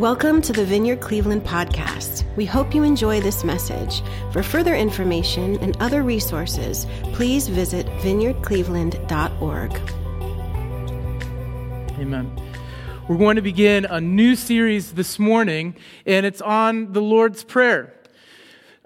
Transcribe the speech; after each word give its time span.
Welcome 0.00 0.40
to 0.42 0.54
the 0.54 0.64
Vineyard 0.64 1.02
Cleveland 1.02 1.44
podcast. 1.44 2.24
We 2.34 2.46
hope 2.46 2.74
you 2.74 2.84
enjoy 2.84 3.20
this 3.20 3.44
message. 3.44 4.00
For 4.32 4.42
further 4.42 4.74
information 4.74 5.58
and 5.58 5.76
other 5.76 6.02
resources, 6.02 6.86
please 7.12 7.48
visit 7.48 7.84
vineyardcleveland.org. 7.98 9.72
Amen. 12.00 12.42
We're 13.08 13.18
going 13.18 13.36
to 13.36 13.42
begin 13.42 13.84
a 13.84 14.00
new 14.00 14.36
series 14.36 14.92
this 14.94 15.18
morning, 15.18 15.76
and 16.06 16.24
it's 16.24 16.40
on 16.40 16.94
the 16.94 17.02
Lord's 17.02 17.44
Prayer 17.44 17.99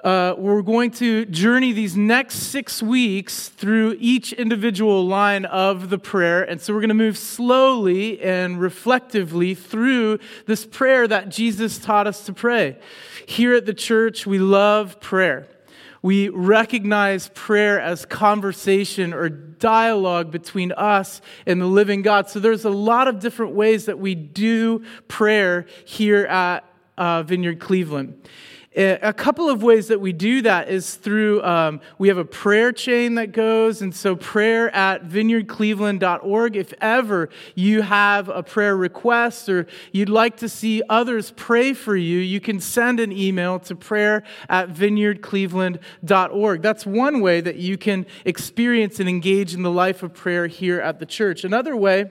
uh, 0.05 0.35
we're 0.37 0.61
going 0.61 0.91
to 0.91 1.25
journey 1.25 1.73
these 1.73 1.97
next 1.97 2.35
six 2.35 2.83
weeks 2.83 3.49
through 3.49 3.97
each 3.99 4.35
individual 4.35 5.07
line 5.07 5.47
of 5.47 5.89
the 5.89 5.99
prayer. 5.99 6.43
And 6.43 6.61
so 6.61 6.75
we're 6.75 6.81
going 6.81 6.89
to 6.91 6.95
move 6.95 7.17
slowly 7.17 8.21
and 8.21 8.61
reflectively 8.61 9.55
through 9.55 10.19
this 10.45 10.67
prayer 10.67 11.09
that 11.09 11.31
Jesus 11.31 11.79
taught 11.79 12.07
us 12.07 12.27
to 12.27 12.35
pray. 12.35 12.77
Here 13.27 13.55
at 13.55 13.65
the 13.65 13.73
church, 13.73 14.27
we 14.27 14.39
love 14.39 15.01
prayer. 15.01 15.49
We 16.03 16.29
recognize 16.29 17.31
prayer 17.33 17.81
as 17.81 18.05
conversation 18.05 19.15
or 19.15 19.31
dialogue 19.31 20.31
between 20.31 20.73
us 20.73 21.23
and 21.47 21.63
the 21.63 21.67
living 21.67 22.03
God. 22.03 22.29
So 22.29 22.41
there's 22.41 22.67
a 22.67 22.71
lot 22.71 23.09
of 23.09 23.21
different 23.21 23.55
ways 23.55 23.87
that 23.87 23.99
we 23.99 24.15
do 24.15 24.85
prayer 25.09 25.65
here 25.87 26.27
at 26.27 26.63
uh, 26.99 27.23
Vineyard 27.23 27.59
Cleveland. 27.59 28.29
A 28.77 29.13
couple 29.13 29.49
of 29.49 29.63
ways 29.63 29.87
that 29.87 30.01
we 30.01 30.13
do 30.13 30.43
that 30.43 30.69
is 30.69 30.97
through, 30.97 31.41
um, 31.45 31.81
we 31.97 32.09
have 32.09 32.19
a 32.19 32.25
prayer 32.25 32.73
chain 32.73 33.15
that 33.15 33.31
goes, 33.31 33.81
and 33.81 33.95
so 33.95 34.17
prayer 34.17 34.75
at 34.75 35.05
vineyardcleveland.org. 35.07 36.57
If 36.57 36.75
ever 36.81 37.29
you 37.55 37.83
have 37.83 38.29
a 38.29 38.43
prayer 38.43 38.77
request 38.77 39.49
or 39.49 39.69
you'd 39.93 40.09
like 40.09 40.39
to 40.39 40.49
see 40.49 40.83
others 40.89 41.33
pray 41.37 41.73
for 41.73 41.95
you, 41.95 42.19
you 42.19 42.41
can 42.41 42.59
send 42.59 42.99
an 42.99 43.13
email 43.13 43.61
to 43.61 43.77
prayer 43.77 44.25
at 44.49 44.71
vineyardcleveland.org. 44.71 46.63
That's 46.63 46.85
one 46.85 47.21
way 47.21 47.41
that 47.43 47.57
you 47.57 47.79
can 47.79 48.07
experience 48.25 48.99
and 48.99 49.09
engage 49.09 49.55
in 49.55 49.63
the 49.63 49.71
life 49.71 50.03
of 50.03 50.15
prayer 50.15 50.49
here 50.49 50.81
at 50.81 50.99
the 50.99 51.07
church. 51.07 51.45
Another 51.45 51.77
way, 51.77 52.11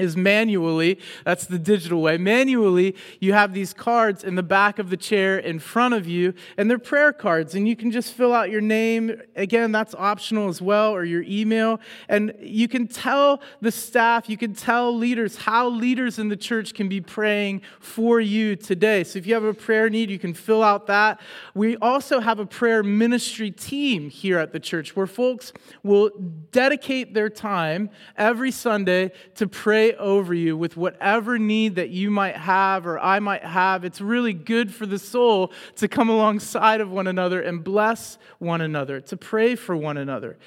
is 0.00 0.16
manually, 0.16 0.98
that's 1.24 1.46
the 1.46 1.58
digital 1.58 2.02
way. 2.02 2.18
Manually, 2.18 2.96
you 3.20 3.32
have 3.32 3.52
these 3.52 3.72
cards 3.72 4.24
in 4.24 4.34
the 4.34 4.42
back 4.42 4.78
of 4.78 4.90
the 4.90 4.96
chair 4.96 5.38
in 5.38 5.58
front 5.58 5.94
of 5.94 6.08
you, 6.08 6.34
and 6.56 6.70
they're 6.70 6.78
prayer 6.78 7.12
cards, 7.12 7.54
and 7.54 7.68
you 7.68 7.76
can 7.76 7.90
just 7.90 8.12
fill 8.12 8.32
out 8.32 8.50
your 8.50 8.60
name. 8.60 9.20
Again, 9.36 9.72
that's 9.72 9.94
optional 9.94 10.48
as 10.48 10.60
well, 10.62 10.92
or 10.92 11.04
your 11.04 11.24
email. 11.26 11.80
And 12.08 12.34
you 12.40 12.68
can 12.68 12.86
tell 12.86 13.42
the 13.60 13.70
staff, 13.70 14.28
you 14.28 14.36
can 14.36 14.54
tell 14.54 14.94
leaders 14.96 15.36
how 15.36 15.68
leaders 15.68 16.18
in 16.18 16.28
the 16.28 16.36
church 16.36 16.74
can 16.74 16.88
be 16.88 17.00
praying 17.00 17.62
for 17.78 18.20
you 18.20 18.56
today. 18.56 19.04
So 19.04 19.18
if 19.18 19.26
you 19.26 19.34
have 19.34 19.44
a 19.44 19.54
prayer 19.54 19.90
need, 19.90 20.10
you 20.10 20.18
can 20.18 20.34
fill 20.34 20.62
out 20.62 20.86
that. 20.86 21.20
We 21.54 21.76
also 21.76 22.20
have 22.20 22.38
a 22.38 22.46
prayer 22.46 22.82
ministry 22.82 23.50
team 23.50 24.10
here 24.10 24.38
at 24.38 24.52
the 24.52 24.60
church 24.60 24.96
where 24.96 25.06
folks 25.06 25.52
will 25.82 26.10
dedicate 26.52 27.14
their 27.14 27.28
time 27.28 27.90
every 28.16 28.50
Sunday 28.50 29.12
to 29.34 29.46
pray 29.46 29.89
over 29.96 30.34
you 30.34 30.56
with 30.56 30.76
whatever 30.76 31.38
need 31.38 31.74
that 31.76 31.90
you 31.90 32.10
might 32.10 32.36
have 32.36 32.86
or 32.86 32.98
I 32.98 33.20
might 33.20 33.44
have. 33.44 33.84
It's 33.84 34.00
really 34.00 34.32
good 34.32 34.72
for 34.74 34.86
the 34.86 34.98
soul 34.98 35.52
to 35.76 35.88
come 35.88 36.08
alongside 36.08 36.80
of 36.80 36.90
one 36.90 37.06
another 37.06 37.40
and 37.40 37.62
bless 37.62 38.18
one 38.38 38.60
another, 38.60 39.00
to 39.02 39.16
pray 39.16 39.54
for 39.54 39.76
one 39.76 39.96
another. 39.96 40.38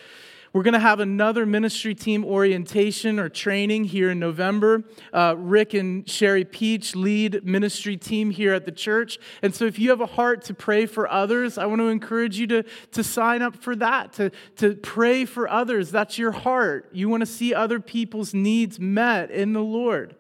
We're 0.53 0.61
going 0.61 0.75
to 0.75 0.79
have 0.79 0.99
another 0.99 1.47
ministry 1.47 1.95
team 1.95 2.23
orientation 2.23 3.19
or 3.19 3.27
training 3.27 3.85
here 3.85 4.11
in 4.11 4.19
November. 4.19 4.83
Uh, 5.11 5.33
Rick 5.35 5.73
and 5.73 6.07
Sherry 6.07 6.45
Peach 6.45 6.95
lead 6.95 7.43
ministry 7.43 7.97
team 7.97 8.29
here 8.29 8.53
at 8.53 8.65
the 8.65 8.71
church. 8.71 9.17
And 9.41 9.55
so 9.55 9.65
if 9.65 9.79
you 9.79 9.89
have 9.89 9.99
a 9.99 10.05
heart 10.05 10.43
to 10.43 10.53
pray 10.53 10.85
for 10.85 11.11
others, 11.11 11.57
I 11.57 11.65
want 11.65 11.81
to 11.81 11.87
encourage 11.87 12.37
you 12.37 12.45
to, 12.47 12.63
to 12.91 13.03
sign 13.03 13.41
up 13.41 13.55
for 13.55 13.75
that, 13.77 14.13
to, 14.13 14.29
to 14.57 14.75
pray 14.75 15.25
for 15.25 15.49
others. 15.49 15.89
That's 15.89 16.19
your 16.19 16.31
heart. 16.31 16.87
You 16.93 17.09
want 17.09 17.21
to 17.21 17.27
see 17.27 17.55
other 17.55 17.79
people's 17.79 18.35
needs 18.35 18.79
met 18.79 19.31
in 19.31 19.53
the 19.53 19.63
Lord. 19.63 20.15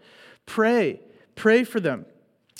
Pray. 0.47 0.99
Pray 1.35 1.63
for 1.63 1.79
them. 1.79 2.07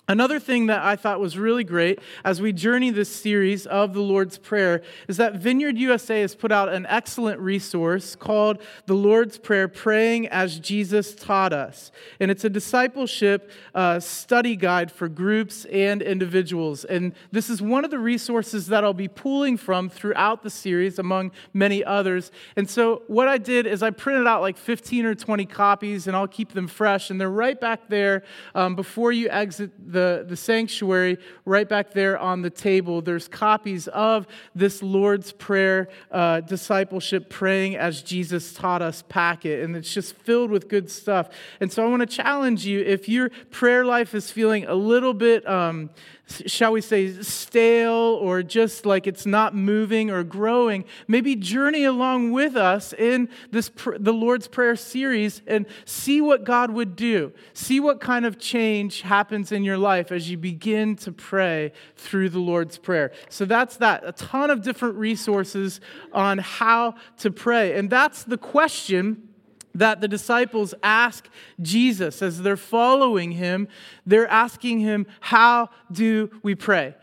Another 0.10 0.38
thing 0.38 0.66
that 0.66 0.84
I 0.84 0.98
thought 0.98 1.22
was 1.22 1.38
really 1.38 1.64
great 1.64 2.00
as 2.26 2.42
we 2.42 2.52
journey 2.52 2.90
this 2.90 3.08
series 3.08 3.66
of 3.66 3.94
the 3.94 4.02
Lord's 4.02 4.38
Prayer 4.38 4.82
is 5.08 5.16
that 5.16 5.36
Vineyard 5.36 5.78
USA 5.78 6.20
has 6.20 6.36
put 6.36 6.52
out 6.52 6.68
an 6.68 6.86
excellent 6.88 7.40
resource 7.40 8.14
called 8.14 8.62
the 8.86 8.96
Lord's 8.96 9.38
Prayer 9.38 9.70
Praying 9.70 10.28
as 10.28 10.60
Jesus 10.60 11.16
Taught 11.16 11.54
Us. 11.54 11.90
And 12.20 12.30
it's 12.30 12.44
a 12.44 12.50
discipleship 12.50 13.50
uh, 13.74 14.02
study 14.02 14.58
guide 14.58 14.92
for 14.92 15.08
groups 15.08 15.64
and 15.72 16.02
individuals. 16.02 16.84
And 16.84 17.14
this 17.32 17.50
is 17.50 17.62
one 17.62 17.86
of 17.86 17.92
the 17.92 18.00
resources 18.00 18.68
that 18.68 18.84
I'll 18.84 18.94
be 18.94 19.08
pulling 19.08 19.56
from 19.56 19.90
throughout 19.90 20.44
the 20.44 20.50
series, 20.50 21.00
among 21.00 21.32
many 21.54 21.82
others. 21.82 22.30
And 22.58 22.70
so, 22.70 23.04
what 23.08 23.30
I 23.30 23.38
did 23.38 23.66
is 23.66 23.82
I 23.82 23.92
printed 23.92 24.28
out 24.28 24.42
like 24.42 24.58
15 24.58 25.06
or 25.06 25.16
20 25.16 25.46
copies, 25.46 26.08
and 26.08 26.16
I'll 26.18 26.28
keep 26.28 26.52
them 26.52 26.68
fresh. 26.68 27.10
And 27.10 27.22
they're 27.22 27.30
right 27.30 27.60
back 27.60 27.88
there 27.88 28.24
um, 28.54 28.76
before 28.76 29.14
you 29.14 29.30
exit 29.30 29.72
the, 29.94 30.26
the 30.28 30.36
sanctuary, 30.36 31.18
right 31.46 31.68
back 31.68 31.94
there 31.94 32.18
on 32.18 32.42
the 32.42 32.50
table, 32.50 33.02
there's 33.02 33.28
copies 33.28 33.88
of 33.88 34.28
this 34.54 34.84
Lord's 34.84 35.32
Prayer 35.32 35.88
uh, 36.12 36.42
discipleship 36.42 37.30
praying 37.30 37.78
as 37.78 38.02
Jesus 38.02 38.54
taught 38.54 38.82
us 38.82 39.04
packet. 39.08 39.64
And 39.64 39.76
it's 39.76 39.94
just 39.94 40.16
filled 40.18 40.52
with 40.52 40.68
good 40.68 40.92
stuff. 40.92 41.30
And 41.60 41.72
so 41.72 41.86
I 41.86 41.90
want 41.90 42.02
to 42.02 42.06
challenge 42.06 42.66
you 42.66 42.82
if 42.82 43.08
your 43.08 43.30
prayer 43.52 43.86
life 43.86 44.14
is 44.14 44.30
feeling 44.30 44.66
a 44.66 44.76
little 44.76 45.14
bit 45.14 45.48
um, 45.48 45.90
shall 46.26 46.72
we 46.72 46.82
say, 46.82 47.22
stale 47.22 47.92
or 47.92 48.44
just 48.44 48.86
like 48.86 49.08
it's 49.08 49.26
not 49.26 49.54
moving 49.54 50.10
or 50.10 50.24
growing, 50.24 50.86
maybe 51.08 51.36
journey 51.36 51.84
along 51.84 52.32
with 52.32 52.56
us 52.56 52.94
in 52.94 53.30
this 53.52 53.70
the 54.00 54.14
Lord's 54.14 54.48
Prayer 54.48 54.76
series 54.76 55.42
and 55.48 55.66
see 55.86 56.22
what 56.22 56.44
God 56.44 56.72
would 56.72 56.96
do. 56.96 57.34
See 57.54 57.80
what 57.80 58.00
kind 58.00 58.26
of 58.26 58.40
change 58.40 59.02
happens 59.02 59.52
in 59.52 59.64
your 59.64 59.78
life 59.78 60.12
as 60.12 60.30
you 60.30 60.38
begin 60.38 60.96
to 60.98 61.12
pray 61.12 61.74
through 61.96 62.30
the 62.30 62.40
Lord's 62.40 62.78
Prayer. 62.78 63.12
So 63.30 63.46
that's 63.46 63.78
that. 63.78 64.04
A 64.06 64.14
ton 64.14 64.50
of 64.50 64.62
different 64.62 64.96
resources 64.96 65.82
on 66.14 66.38
how 66.38 66.96
to 67.18 67.32
pray. 67.32 67.78
And 67.78 67.90
that's 67.90 68.24
the 68.24 68.38
question 68.38 69.33
that 69.76 70.02
the 70.02 70.08
disciples 70.08 70.74
ask 70.84 71.28
Jesus 71.62 72.22
as 72.22 72.42
they're 72.42 72.58
following 72.58 73.32
him. 73.32 73.68
They're 74.06 74.28
asking 74.28 74.80
him, 74.80 75.08
How 75.20 75.70
do 75.92 76.30
we 76.44 76.56
pray? 76.56 76.96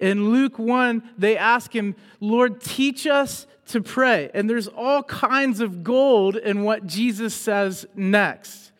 In 0.00 0.30
Luke 0.30 0.58
1, 0.58 1.10
they 1.16 1.36
ask 1.36 1.72
him, 1.74 1.94
Lord, 2.20 2.60
teach 2.60 3.06
us 3.06 3.46
to 3.68 3.80
pray. 3.80 4.30
And 4.34 4.50
there's 4.50 4.68
all 4.68 5.02
kinds 5.04 5.60
of 5.60 5.84
gold 5.84 6.36
in 6.36 6.64
what 6.64 6.86
Jesus 6.86 7.34
says 7.34 7.86
next. 7.94 8.72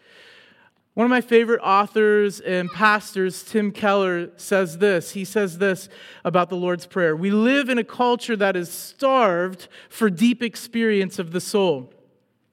One 0.94 1.06
of 1.06 1.10
my 1.10 1.22
favorite 1.22 1.60
authors 1.62 2.41
and 2.41 2.69
pastors, 2.71 3.42
Tim 3.44 3.72
Keller, 3.72 4.31
says 4.37 4.76
this. 4.76 5.12
He 5.12 5.25
says 5.25 5.56
this 5.56 5.88
about 6.22 6.50
the 6.50 6.56
Lord's 6.56 6.87
Prayer 6.87 7.16
We 7.16 7.31
live 7.31 7.71
in 7.71 7.78
a 7.78 7.84
culture 7.84 8.37
that 8.37 8.56
is 8.56 8.71
starved 8.71 9.69
for 9.88 10.10
deep 10.10 10.42
experience 10.42 11.19
of 11.19 11.32
the 11.32 11.41
soul. 11.41 11.94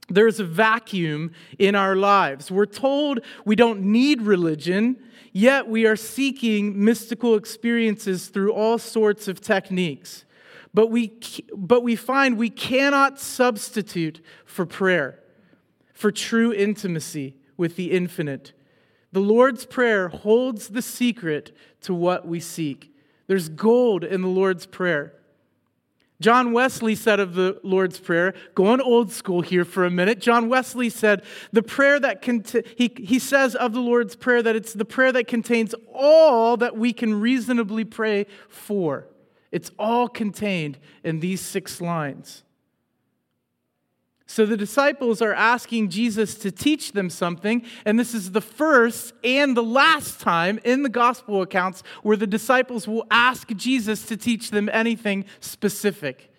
There's 0.09 0.39
a 0.39 0.45
vacuum 0.45 1.31
in 1.57 1.75
our 1.75 1.95
lives. 1.95 2.49
We're 2.51 2.65
told 2.65 3.19
we 3.45 3.55
don't 3.55 3.81
need 3.81 4.21
religion, 4.21 4.97
yet 5.31 5.67
we 5.67 5.85
are 5.85 5.95
seeking 5.95 6.83
mystical 6.83 7.35
experiences 7.35 8.27
through 8.27 8.53
all 8.53 8.77
sorts 8.77 9.27
of 9.27 9.41
techniques. 9.41 10.25
But 10.73 10.87
we, 10.87 11.13
but 11.55 11.81
we 11.83 11.95
find 11.95 12.37
we 12.37 12.49
cannot 12.49 13.19
substitute 13.19 14.21
for 14.45 14.65
prayer, 14.65 15.19
for 15.93 16.11
true 16.11 16.53
intimacy 16.53 17.35
with 17.57 17.75
the 17.75 17.91
infinite. 17.91 18.53
The 19.11 19.19
Lord's 19.19 19.65
Prayer 19.65 20.09
holds 20.09 20.69
the 20.69 20.81
secret 20.81 21.55
to 21.81 21.93
what 21.93 22.27
we 22.27 22.39
seek. 22.39 22.93
There's 23.27 23.49
gold 23.49 24.03
in 24.03 24.21
the 24.21 24.27
Lord's 24.27 24.65
Prayer. 24.65 25.13
John 26.21 26.51
Wesley 26.51 26.95
said 26.95 27.19
of 27.21 27.33
the 27.33 27.59
Lord's 27.63 27.97
Prayer, 27.97 28.33
going 28.53 28.81
old 28.81 29.11
school 29.11 29.41
here 29.41 29.63
for 29.63 29.85
a 29.85 29.89
minute. 29.89 30.19
John 30.19 30.49
Wesley 30.49 30.89
said, 30.89 31.23
the 31.53 31.63
prayer 31.63 31.97
that 31.99 32.21
cont- 32.21 32.55
he, 32.77 32.93
he 32.97 33.19
says 33.19 33.55
of 33.55 33.71
the 33.71 33.79
Lord's 33.79 34.17
Prayer 34.17 34.43
that 34.43 34.55
it's 34.55 34.73
the 34.73 34.83
prayer 34.85 35.13
that 35.13 35.27
contains 35.27 35.73
all 35.93 36.57
that 36.57 36.75
we 36.75 36.91
can 36.91 37.21
reasonably 37.21 37.85
pray 37.85 38.25
for. 38.49 39.07
It's 39.51 39.71
all 39.79 40.09
contained 40.09 40.77
in 41.03 41.21
these 41.21 41.41
six 41.41 41.79
lines. 41.79 42.43
So 44.29 44.45
the 44.45 44.55
disciples 44.55 45.23
are 45.23 45.33
asking 45.33 45.89
Jesus 45.89 46.35
to 46.35 46.51
teach 46.51 46.91
them 46.91 47.09
something, 47.09 47.63
and 47.83 47.97
this 47.97 48.13
is 48.13 48.31
the 48.31 48.41
first 48.41 49.11
and 49.23 49.57
the 49.57 49.63
last 49.63 50.19
time 50.19 50.59
in 50.63 50.83
the 50.83 50.89
gospel 50.89 51.41
accounts 51.41 51.81
where 52.03 52.15
the 52.15 52.27
disciples 52.27 52.87
will 52.87 53.07
ask 53.09 53.47
Jesus 53.55 54.05
to 54.05 54.15
teach 54.15 54.51
them 54.51 54.69
anything 54.71 55.25
specific. 55.39 56.31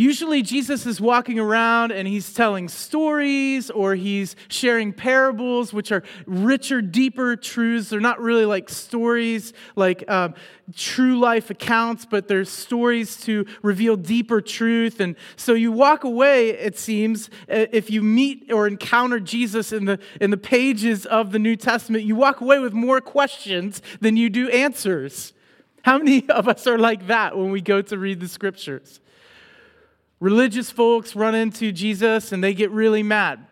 Usually, 0.00 0.40
Jesus 0.40 0.86
is 0.86 0.98
walking 0.98 1.38
around 1.38 1.92
and 1.92 2.08
he's 2.08 2.32
telling 2.32 2.70
stories 2.70 3.68
or 3.68 3.94
he's 3.94 4.34
sharing 4.48 4.94
parables, 4.94 5.74
which 5.74 5.92
are 5.92 6.02
richer, 6.24 6.80
deeper 6.80 7.36
truths. 7.36 7.90
They're 7.90 8.00
not 8.00 8.18
really 8.18 8.46
like 8.46 8.70
stories, 8.70 9.52
like 9.76 10.10
um, 10.10 10.32
true 10.74 11.18
life 11.18 11.50
accounts, 11.50 12.06
but 12.06 12.28
they're 12.28 12.46
stories 12.46 13.20
to 13.24 13.44
reveal 13.60 13.94
deeper 13.94 14.40
truth. 14.40 15.00
And 15.00 15.16
so 15.36 15.52
you 15.52 15.70
walk 15.70 16.04
away, 16.04 16.48
it 16.48 16.78
seems, 16.78 17.28
if 17.46 17.90
you 17.90 18.00
meet 18.00 18.50
or 18.50 18.66
encounter 18.66 19.20
Jesus 19.20 19.70
in 19.70 19.84
the, 19.84 19.98
in 20.18 20.30
the 20.30 20.38
pages 20.38 21.04
of 21.04 21.30
the 21.30 21.38
New 21.38 21.56
Testament, 21.56 22.04
you 22.04 22.16
walk 22.16 22.40
away 22.40 22.58
with 22.58 22.72
more 22.72 23.02
questions 23.02 23.82
than 24.00 24.16
you 24.16 24.30
do 24.30 24.48
answers. 24.48 25.34
How 25.82 25.98
many 25.98 26.26
of 26.30 26.48
us 26.48 26.66
are 26.66 26.78
like 26.78 27.06
that 27.08 27.36
when 27.36 27.50
we 27.50 27.60
go 27.60 27.82
to 27.82 27.98
read 27.98 28.20
the 28.20 28.28
scriptures? 28.28 28.98
Religious 30.20 30.70
folks 30.70 31.16
run 31.16 31.34
into 31.34 31.72
Jesus 31.72 32.30
and 32.30 32.44
they 32.44 32.52
get 32.52 32.70
really 32.70 33.02
mad. 33.02 33.46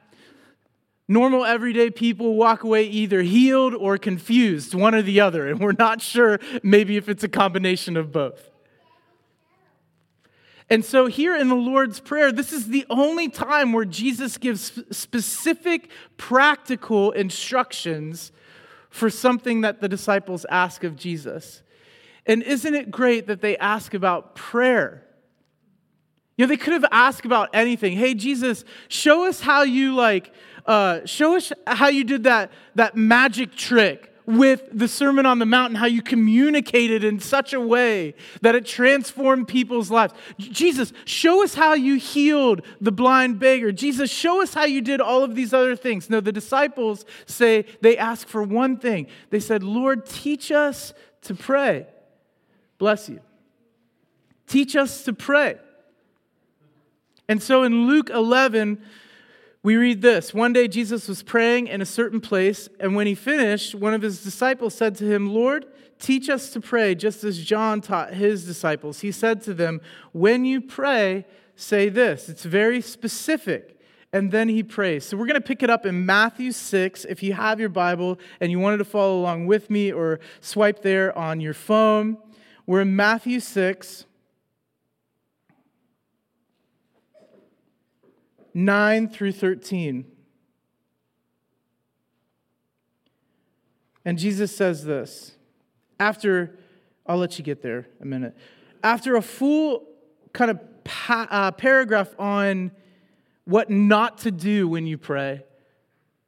Normal, 1.11 1.47
everyday 1.47 1.88
people 1.88 2.35
walk 2.35 2.62
away 2.62 2.85
either 2.85 3.23
healed 3.23 3.75
or 3.75 3.97
confused, 3.97 4.75
one 4.75 4.94
or 4.94 5.00
the 5.00 5.20
other, 5.20 5.49
and 5.49 5.59
we're 5.59 5.73
not 5.73 6.03
sure 6.03 6.38
maybe 6.62 6.99
if 6.99 7.09
it's 7.09 7.25
a 7.25 7.29
combination 7.29 7.97
of 7.97 8.12
both. 8.12 8.50
And 10.69 10.85
so, 10.85 11.06
here 11.06 11.35
in 11.35 11.49
the 11.49 11.55
Lord's 11.55 11.99
Prayer, 11.99 12.31
this 12.31 12.53
is 12.53 12.69
the 12.69 12.85
only 12.91 13.31
time 13.31 13.73
where 13.73 13.87
Jesus 13.87 14.37
gives 14.37 14.79
specific 14.91 15.88
practical 16.19 17.12
instructions 17.12 18.31
for 18.91 19.09
something 19.09 19.62
that 19.62 19.81
the 19.81 19.88
disciples 19.88 20.44
ask 20.50 20.85
of 20.85 20.94
Jesus. 20.94 21.62
And 22.26 22.43
isn't 22.43 22.75
it 22.75 22.91
great 22.91 23.26
that 23.29 23.41
they 23.41 23.56
ask 23.56 23.94
about 23.94 24.35
prayer? 24.35 25.07
You 26.38 26.46
know, 26.46 26.49
they 26.49 26.56
could 26.56 26.73
have 26.73 26.85
asked 26.93 27.26
about 27.26 27.50
anything. 27.52 27.96
Hey, 27.96 28.14
Jesus, 28.14 28.64
show 28.87 29.26
us 29.26 29.40
how 29.40 29.62
you 29.62 29.94
like, 29.94 30.32
uh, 30.67 31.05
show 31.05 31.37
us 31.37 31.52
how 31.67 31.88
you 31.88 32.05
did 32.05 32.25
that, 32.25 32.52
that 32.76 32.96
magic 32.96 33.56
trick 33.56 34.14
with 34.25 34.62
the 34.73 34.87
Sermon 34.87 35.26
on 35.26 35.40
the 35.40 35.46
Mount 35.46 35.70
and 35.70 35.76
how 35.79 35.87
you 35.87 36.00
communicated 36.00 37.02
in 37.02 37.19
such 37.19 37.55
a 37.55 37.61
way 37.61 38.14
that 38.43 38.55
it 38.55 38.67
transformed 38.67 39.49
people's 39.49 39.90
lives. 39.90 40.14
Jesus, 40.38 40.93
show 41.06 41.43
us 41.43 41.55
how 41.55 41.75
you 41.75 41.96
healed 41.96 42.62
the 42.81 42.93
blind 42.93 43.41
beggar. 43.41 43.73
Jesus, 43.73 44.08
show 44.08 44.41
us 44.41 44.55
how 44.55 44.64
you 44.64 44.81
did 44.81 45.00
all 45.00 45.25
of 45.25 45.34
these 45.34 45.52
other 45.52 45.75
things. 45.75 46.08
No, 46.08 46.20
the 46.20 46.31
disciples 46.31 47.05
say, 47.26 47.64
they 47.81 47.99
ask 47.99 48.29
for 48.29 48.44
one 48.44 48.76
thing. 48.76 49.08
They 49.31 49.41
said, 49.41 49.64
Lord, 49.64 50.06
teach 50.06 50.52
us 50.52 50.93
to 51.23 51.34
pray. 51.34 51.88
Bless 52.76 53.08
you. 53.08 53.20
Teach 54.46 54.76
us 54.76 55.05
to 55.05 55.12
pray. 55.12 55.56
And 57.28 57.42
so 57.42 57.62
in 57.62 57.86
Luke 57.86 58.08
11, 58.08 58.82
we 59.62 59.76
read 59.76 60.00
this 60.00 60.32
One 60.32 60.52
day 60.52 60.66
Jesus 60.66 61.08
was 61.08 61.22
praying 61.22 61.66
in 61.66 61.82
a 61.82 61.86
certain 61.86 62.20
place, 62.20 62.69
and 62.80 62.96
when 62.96 63.06
he 63.06 63.14
finished, 63.14 63.75
one 63.75 63.94
of 63.94 64.02
his 64.02 64.22
disciples 64.22 64.75
said 64.75 64.94
to 64.96 65.04
him, 65.04 65.32
Lord, 65.32 65.66
teach 65.98 66.30
us 66.30 66.50
to 66.50 66.60
pray 66.60 66.94
just 66.94 67.25
as 67.25 67.44
John 67.44 67.80
taught 67.80 68.14
his 68.14 68.46
disciples. 68.46 69.00
He 69.00 69.12
said 69.12 69.42
to 69.42 69.54
them, 69.54 69.80
When 70.12 70.44
you 70.44 70.60
pray, 70.60 71.26
say 71.54 71.88
this. 71.88 72.28
It's 72.28 72.44
very 72.44 72.80
specific. 72.80 73.74
And 74.10 74.31
then 74.31 74.48
he 74.48 74.62
prays. 74.62 75.04
So 75.04 75.19
we're 75.19 75.26
going 75.26 75.34
to 75.34 75.46
pick 75.46 75.62
it 75.62 75.69
up 75.69 75.84
in 75.84 76.06
Matthew 76.06 76.52
6. 76.52 77.04
If 77.04 77.22
you 77.22 77.34
have 77.34 77.60
your 77.60 77.69
Bible 77.69 78.19
and 78.40 78.50
you 78.50 78.58
wanted 78.58 78.78
to 78.78 78.86
follow 78.86 79.20
along 79.20 79.46
with 79.46 79.69
me 79.69 79.92
or 79.92 80.19
swipe 80.40 80.81
there 80.81 81.16
on 81.19 81.42
your 81.42 81.52
phone, 81.52 82.16
we're 82.64 82.81
in 82.81 82.96
Matthew 82.96 83.38
6. 83.38 84.06
9 88.54 89.08
through 89.08 89.32
13. 89.32 90.04
And 94.04 94.18
Jesus 94.18 94.56
says 94.56 94.84
this 94.84 95.32
after, 96.00 96.58
I'll 97.06 97.18
let 97.18 97.38
you 97.38 97.44
get 97.44 97.62
there 97.62 97.88
a 98.00 98.04
minute. 98.04 98.36
After 98.82 99.16
a 99.16 99.22
full 99.22 99.86
kind 100.32 100.50
of 100.50 100.84
pa- 100.84 101.28
uh, 101.30 101.50
paragraph 101.50 102.14
on 102.18 102.70
what 103.44 103.70
not 103.70 104.18
to 104.18 104.30
do 104.30 104.68
when 104.68 104.86
you 104.86 104.96
pray, 104.98 105.44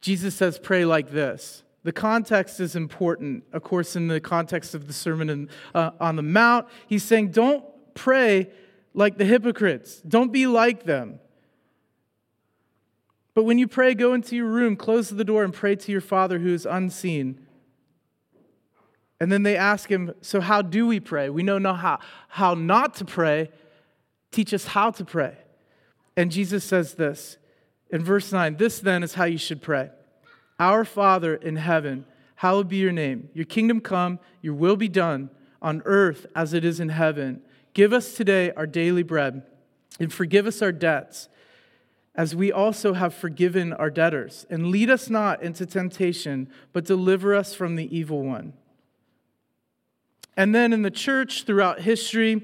Jesus 0.01 0.35
says, 0.35 0.59
pray 0.59 0.85
like 0.85 1.09
this. 1.09 1.63
The 1.83 1.91
context 1.91 2.59
is 2.59 2.75
important. 2.75 3.43
Of 3.53 3.63
course, 3.63 3.95
in 3.95 4.07
the 4.07 4.19
context 4.19 4.75
of 4.75 4.87
the 4.87 4.93
Sermon 4.93 5.29
in, 5.29 5.49
uh, 5.73 5.91
on 5.99 6.15
the 6.15 6.21
Mount, 6.21 6.67
he's 6.87 7.03
saying, 7.03 7.31
don't 7.31 7.63
pray 7.95 8.51
like 8.93 9.17
the 9.17 9.25
hypocrites, 9.25 10.01
don't 10.01 10.31
be 10.31 10.45
like 10.47 10.83
them. 10.83 11.19
But 13.33 13.43
when 13.43 13.57
you 13.57 13.67
pray, 13.67 13.93
go 13.93 14.13
into 14.13 14.35
your 14.35 14.47
room, 14.47 14.75
close 14.75 15.09
the 15.09 15.23
door, 15.23 15.43
and 15.43 15.53
pray 15.53 15.75
to 15.75 15.91
your 15.91 16.01
Father 16.01 16.39
who 16.39 16.53
is 16.53 16.65
unseen. 16.65 17.45
And 19.19 19.31
then 19.31 19.43
they 19.43 19.55
ask 19.55 19.89
him, 19.89 20.13
So 20.21 20.41
how 20.41 20.61
do 20.61 20.87
we 20.87 20.99
pray? 20.99 21.29
We 21.29 21.43
know 21.43 21.57
not 21.57 21.77
how, 21.77 21.99
how 22.27 22.53
not 22.55 22.95
to 22.95 23.05
pray. 23.05 23.49
Teach 24.31 24.53
us 24.53 24.65
how 24.65 24.91
to 24.91 25.05
pray. 25.05 25.37
And 26.17 26.31
Jesus 26.31 26.63
says 26.63 26.95
this 26.95 27.37
in 27.89 28.03
verse 28.03 28.31
9 28.31 28.57
This 28.57 28.79
then 28.79 29.03
is 29.03 29.13
how 29.13 29.25
you 29.25 29.37
should 29.37 29.61
pray 29.61 29.91
Our 30.59 30.83
Father 30.83 31.35
in 31.35 31.55
heaven, 31.55 32.05
hallowed 32.35 32.67
be 32.67 32.77
your 32.77 32.91
name. 32.91 33.29
Your 33.33 33.45
kingdom 33.45 33.79
come, 33.79 34.19
your 34.41 34.55
will 34.55 34.75
be 34.75 34.89
done 34.89 35.29
on 35.61 35.81
earth 35.85 36.25
as 36.35 36.53
it 36.53 36.65
is 36.65 36.79
in 36.79 36.89
heaven. 36.89 37.41
Give 37.73 37.93
us 37.93 38.15
today 38.15 38.51
our 38.51 38.67
daily 38.67 39.03
bread 39.03 39.43
and 39.99 40.11
forgive 40.11 40.47
us 40.47 40.61
our 40.61 40.71
debts 40.71 41.29
as 42.15 42.35
we 42.35 42.51
also 42.51 42.93
have 42.93 43.13
forgiven 43.13 43.73
our 43.73 43.89
debtors. 43.89 44.45
And 44.49 44.67
lead 44.67 44.89
us 44.89 45.09
not 45.09 45.41
into 45.41 45.65
temptation, 45.65 46.49
but 46.73 46.85
deliver 46.85 47.33
us 47.33 47.53
from 47.53 47.75
the 47.75 47.95
evil 47.95 48.23
one. 48.23 48.53
And 50.35 50.53
then 50.53 50.73
in 50.73 50.81
the 50.81 50.91
church 50.91 51.43
throughout 51.43 51.81
history, 51.81 52.41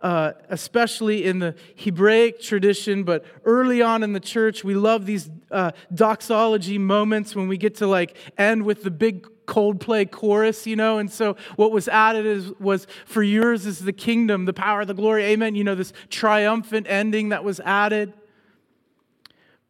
uh, 0.00 0.32
especially 0.48 1.24
in 1.24 1.40
the 1.40 1.54
Hebraic 1.76 2.40
tradition, 2.40 3.02
but 3.02 3.24
early 3.44 3.82
on 3.82 4.02
in 4.02 4.12
the 4.12 4.20
church, 4.20 4.62
we 4.62 4.74
love 4.74 5.06
these 5.06 5.28
uh, 5.50 5.72
doxology 5.92 6.78
moments 6.78 7.34
when 7.34 7.48
we 7.48 7.56
get 7.56 7.76
to 7.76 7.86
like 7.86 8.16
end 8.36 8.64
with 8.64 8.84
the 8.84 8.90
big 8.90 9.26
Coldplay 9.46 10.08
chorus, 10.08 10.66
you 10.66 10.76
know. 10.76 10.98
And 10.98 11.10
so 11.10 11.36
what 11.56 11.72
was 11.72 11.88
added 11.88 12.26
is 12.26 12.52
was 12.60 12.86
for 13.06 13.22
yours 13.22 13.66
is 13.66 13.80
the 13.80 13.94
kingdom, 13.94 14.44
the 14.44 14.52
power, 14.52 14.84
the 14.84 14.94
glory, 14.94 15.24
amen. 15.24 15.54
You 15.54 15.64
know 15.64 15.74
this 15.74 15.92
triumphant 16.10 16.86
ending 16.88 17.30
that 17.30 17.42
was 17.42 17.58
added. 17.60 18.12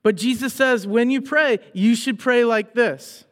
But 0.03 0.17
Jesus 0.17 0.53
says, 0.55 0.87
when 0.87 1.11
you 1.11 1.21
pray, 1.21 1.59
you 1.73 1.95
should 1.95 2.19
pray 2.19 2.45
like 2.45 2.75
this. 2.75 3.25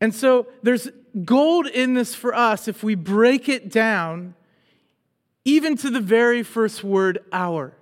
And 0.00 0.14
so 0.14 0.46
there's 0.62 0.88
gold 1.24 1.66
in 1.66 1.94
this 1.94 2.14
for 2.14 2.34
us 2.34 2.68
if 2.68 2.82
we 2.82 2.94
break 2.94 3.48
it 3.48 3.70
down, 3.70 4.34
even 5.44 5.76
to 5.78 5.90
the 5.90 6.00
very 6.00 6.42
first 6.42 6.84
word, 6.84 7.18
our. 7.32 7.72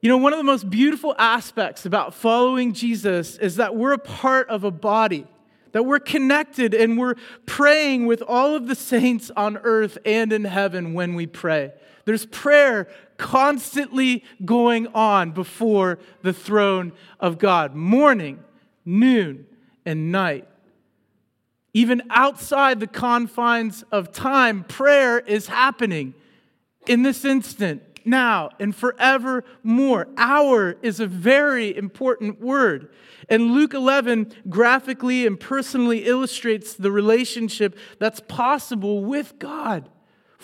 You 0.00 0.10
know, 0.10 0.18
one 0.18 0.32
of 0.32 0.38
the 0.38 0.44
most 0.44 0.70
beautiful 0.70 1.14
aspects 1.18 1.84
about 1.84 2.14
following 2.14 2.72
Jesus 2.72 3.36
is 3.38 3.56
that 3.56 3.74
we're 3.74 3.92
a 3.92 3.98
part 3.98 4.48
of 4.48 4.62
a 4.62 4.70
body, 4.70 5.26
that 5.72 5.82
we're 5.82 5.98
connected 5.98 6.74
and 6.74 6.96
we're 6.96 7.16
praying 7.44 8.06
with 8.06 8.22
all 8.22 8.54
of 8.54 8.68
the 8.68 8.74
saints 8.74 9.30
on 9.36 9.56
earth 9.58 9.98
and 10.04 10.32
in 10.32 10.44
heaven 10.44 10.94
when 10.94 11.14
we 11.14 11.26
pray. 11.26 11.72
There's 12.06 12.24
prayer 12.24 12.88
constantly 13.18 14.24
going 14.44 14.86
on 14.94 15.32
before 15.32 15.98
the 16.22 16.32
throne 16.32 16.92
of 17.18 17.38
God, 17.38 17.74
morning, 17.74 18.42
noon, 18.84 19.46
and 19.84 20.12
night. 20.12 20.48
Even 21.74 22.02
outside 22.08 22.78
the 22.80 22.86
confines 22.86 23.84
of 23.90 24.12
time, 24.12 24.62
prayer 24.64 25.18
is 25.18 25.48
happening 25.48 26.14
in 26.86 27.02
this 27.02 27.24
instant, 27.24 27.82
now, 28.04 28.50
and 28.60 28.74
forevermore. 28.74 30.06
Our 30.16 30.76
is 30.82 31.00
a 31.00 31.08
very 31.08 31.76
important 31.76 32.40
word. 32.40 32.88
And 33.28 33.50
Luke 33.50 33.74
11 33.74 34.32
graphically 34.48 35.26
and 35.26 35.40
personally 35.40 36.06
illustrates 36.06 36.74
the 36.74 36.92
relationship 36.92 37.76
that's 37.98 38.20
possible 38.20 39.04
with 39.04 39.40
God 39.40 39.90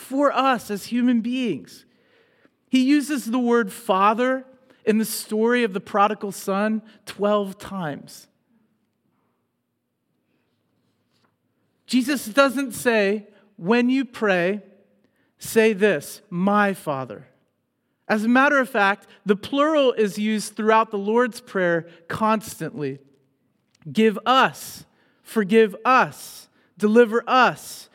for 0.02 0.32
us 0.32 0.70
as 0.70 0.86
human 0.86 1.20
beings. 1.20 1.86
He 2.68 2.82
uses 2.82 3.26
the 3.26 3.38
word 3.38 3.72
father 3.72 4.44
in 4.84 4.98
the 4.98 5.04
story 5.04 5.64
of 5.64 5.72
the 5.72 5.80
prodigal 5.80 6.32
son 6.32 6.82
12 7.06 7.58
times. 7.58 8.26
Jesus 11.86 12.24
doesn't 12.26 12.72
say, 12.72 13.28
when 13.56 13.90
you 13.90 14.04
pray, 14.04 14.62
say 15.38 15.72
this, 15.72 16.22
my 16.30 16.72
father. 16.72 17.26
As 18.08 18.24
a 18.24 18.28
matter 18.28 18.58
of 18.58 18.68
fact, 18.68 19.06
the 19.24 19.36
plural 19.36 19.92
is 19.92 20.18
used 20.18 20.56
throughout 20.56 20.90
the 20.90 20.98
Lord's 20.98 21.40
Prayer 21.40 21.86
constantly. 22.08 22.98
Give 23.90 24.18
us, 24.24 24.84
forgive 25.22 25.76
us, 25.84 26.48
deliver 26.78 27.22
us, 27.26 27.88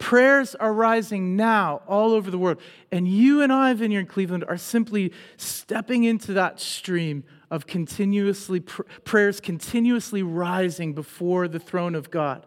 Prayers 0.00 0.54
are 0.54 0.72
rising 0.72 1.36
now 1.36 1.82
all 1.86 2.12
over 2.12 2.30
the 2.30 2.38
world. 2.38 2.58
And 2.90 3.06
you 3.06 3.42
and 3.42 3.52
I, 3.52 3.74
Vineyard 3.74 4.08
Cleveland, 4.08 4.44
are 4.48 4.56
simply 4.56 5.12
stepping 5.36 6.04
into 6.04 6.32
that 6.32 6.58
stream 6.58 7.22
of 7.50 7.66
continuously 7.66 8.60
pr- 8.60 8.82
prayers 9.04 9.40
continuously 9.40 10.22
rising 10.22 10.94
before 10.94 11.48
the 11.48 11.60
throne 11.60 11.94
of 11.94 12.10
God. 12.10 12.46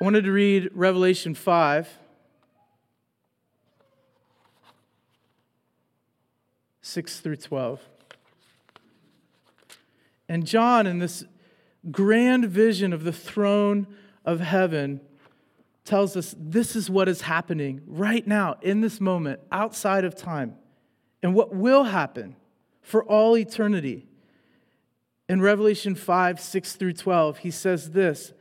I 0.00 0.04
wanted 0.04 0.24
to 0.24 0.32
read 0.32 0.70
Revelation 0.72 1.34
5. 1.34 1.88
6 6.80 7.20
through 7.20 7.36
12. 7.36 7.82
And 10.28 10.46
John, 10.46 10.86
in 10.86 10.98
this 10.98 11.24
grand 11.90 12.46
vision 12.46 12.92
of 12.92 13.04
the 13.04 13.12
throne 13.12 13.86
of 14.24 14.40
heaven, 14.40 15.00
tells 15.84 16.16
us 16.16 16.34
this 16.38 16.76
is 16.76 16.90
what 16.90 17.08
is 17.08 17.22
happening 17.22 17.80
right 17.86 18.26
now, 18.26 18.56
in 18.60 18.82
this 18.82 19.00
moment, 19.00 19.40
outside 19.50 20.04
of 20.04 20.14
time, 20.14 20.54
and 21.22 21.34
what 21.34 21.54
will 21.54 21.84
happen 21.84 22.36
for 22.82 23.02
all 23.04 23.36
eternity. 23.36 24.06
In 25.28 25.40
Revelation 25.40 25.94
5 25.94 26.40
6 26.40 26.76
through 26.76 26.92
12, 26.94 27.38
he 27.38 27.50
says 27.50 27.90
this 27.90 28.32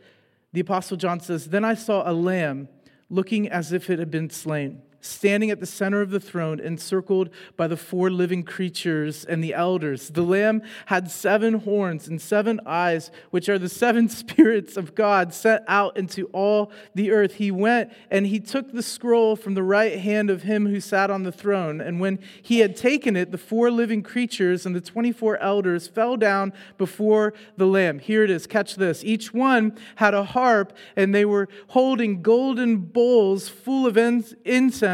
The 0.53 0.60
Apostle 0.60 0.98
John 0.98 1.20
says, 1.20 1.50
Then 1.50 1.63
I 1.63 1.74
saw 1.74 2.10
a 2.10 2.13
lamb 2.13 2.67
looking 3.10 3.48
as 3.50 3.72
if 3.72 3.89
it 3.89 4.00
had 4.00 4.12
been 4.12 4.29
slain 4.29 4.82
standing 5.01 5.51
at 5.51 5.60
the 5.60 5.66
center 5.66 6.01
of 6.01 6.10
the 6.10 6.20
throne, 6.20 6.60
encircled 6.60 7.30
by 7.56 7.68
the 7.68 7.77
four 7.77 8.10
living 8.10 8.44
creatures 8.44 9.25
and 9.25 9.44
the 9.44 9.54
elders. 9.54 10.10
The 10.10 10.24
Lamb 10.24 10.62
had 10.88 11.12
seven 11.12 11.56
horns 11.56 12.08
and 12.08 12.22
seven 12.22 12.60
eyes, 12.66 13.12
which 13.30 13.50
are 13.50 13.60
the 13.60 13.70
seven 13.70 14.10
spirits 14.18 14.77
of 14.77 14.96
God 14.96 15.34
sent 15.34 15.63
out 15.68 15.98
into 15.98 16.25
all 16.27 16.72
the 16.96 17.12
earth. 17.12 17.36
He 17.36 17.51
went 17.51 17.92
and 18.10 18.25
he 18.27 18.39
took 18.39 18.72
the 18.72 18.84
scroll 18.84 19.36
from 19.36 19.54
the 19.54 19.63
right 19.63 20.00
hand 20.00 20.30
of 20.30 20.44
him 20.44 20.68
who 20.68 20.80
sat 20.80 21.12
on 21.12 21.24
the 21.24 21.32
throne. 21.32 21.80
And 21.80 22.00
when 22.00 22.20
he 22.42 22.60
had 22.60 22.75
taken 22.75 23.16
it, 23.16 23.32
the 23.32 23.38
four 23.38 23.70
living 23.70 24.04
creatures 24.04 24.66
and 24.66 24.75
the 24.75 24.82
24 24.82 25.38
elders 25.38 25.88
fell 25.88 26.18
down 26.18 26.54
before 26.77 27.34
the 27.56 27.68
Lamb. 27.68 28.00
Here 28.00 28.24
it 28.24 28.30
is, 28.30 28.48
catch 28.48 28.75
this. 28.75 29.04
Each 29.04 29.34
one 29.34 29.77
had 29.96 30.13
a 30.13 30.24
harp, 30.24 30.74
and 30.96 31.13
they 31.13 31.25
were 31.25 31.48
holding 31.68 32.22
golden 32.22 32.77
bowls 32.77 33.50
full 33.50 33.86
of 33.86 33.98
incense 33.98 34.87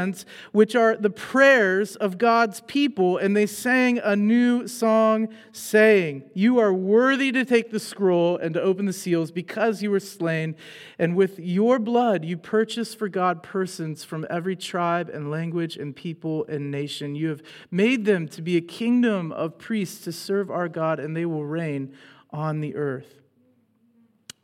which 0.51 0.75
are 0.75 0.95
the 0.95 1.09
prayers 1.09 1.95
of 1.95 2.17
God's 2.17 2.61
people, 2.61 3.17
and 3.17 3.35
they 3.35 3.45
sang 3.45 3.99
a 3.99 4.15
new 4.15 4.67
song, 4.67 5.29
saying, 5.51 6.23
You 6.33 6.59
are 6.59 6.73
worthy 6.73 7.31
to 7.31 7.45
take 7.45 7.71
the 7.71 7.79
scroll 7.79 8.37
and 8.37 8.53
to 8.53 8.61
open 8.61 8.85
the 8.85 8.93
seals 8.93 9.31
because 9.31 9.81
you 9.81 9.91
were 9.91 9.99
slain, 9.99 10.55
and 10.97 11.15
with 11.15 11.39
your 11.39 11.79
blood 11.79 12.25
you 12.25 12.37
purchased 12.37 12.97
for 12.97 13.07
God 13.07 13.43
persons 13.43 14.03
from 14.03 14.25
every 14.29 14.55
tribe 14.55 15.09
and 15.09 15.29
language 15.29 15.77
and 15.77 15.95
people 15.95 16.45
and 16.47 16.71
nation. 16.71 17.15
You 17.15 17.29
have 17.29 17.43
made 17.71 18.05
them 18.05 18.27
to 18.29 18.41
be 18.41 18.57
a 18.57 18.61
kingdom 18.61 19.31
of 19.31 19.57
priests 19.57 20.03
to 20.05 20.11
serve 20.11 20.49
our 20.49 20.67
God, 20.67 20.99
and 20.99 21.15
they 21.15 21.25
will 21.25 21.45
reign 21.45 21.93
on 22.31 22.61
the 22.61 22.75
earth. 22.75 23.21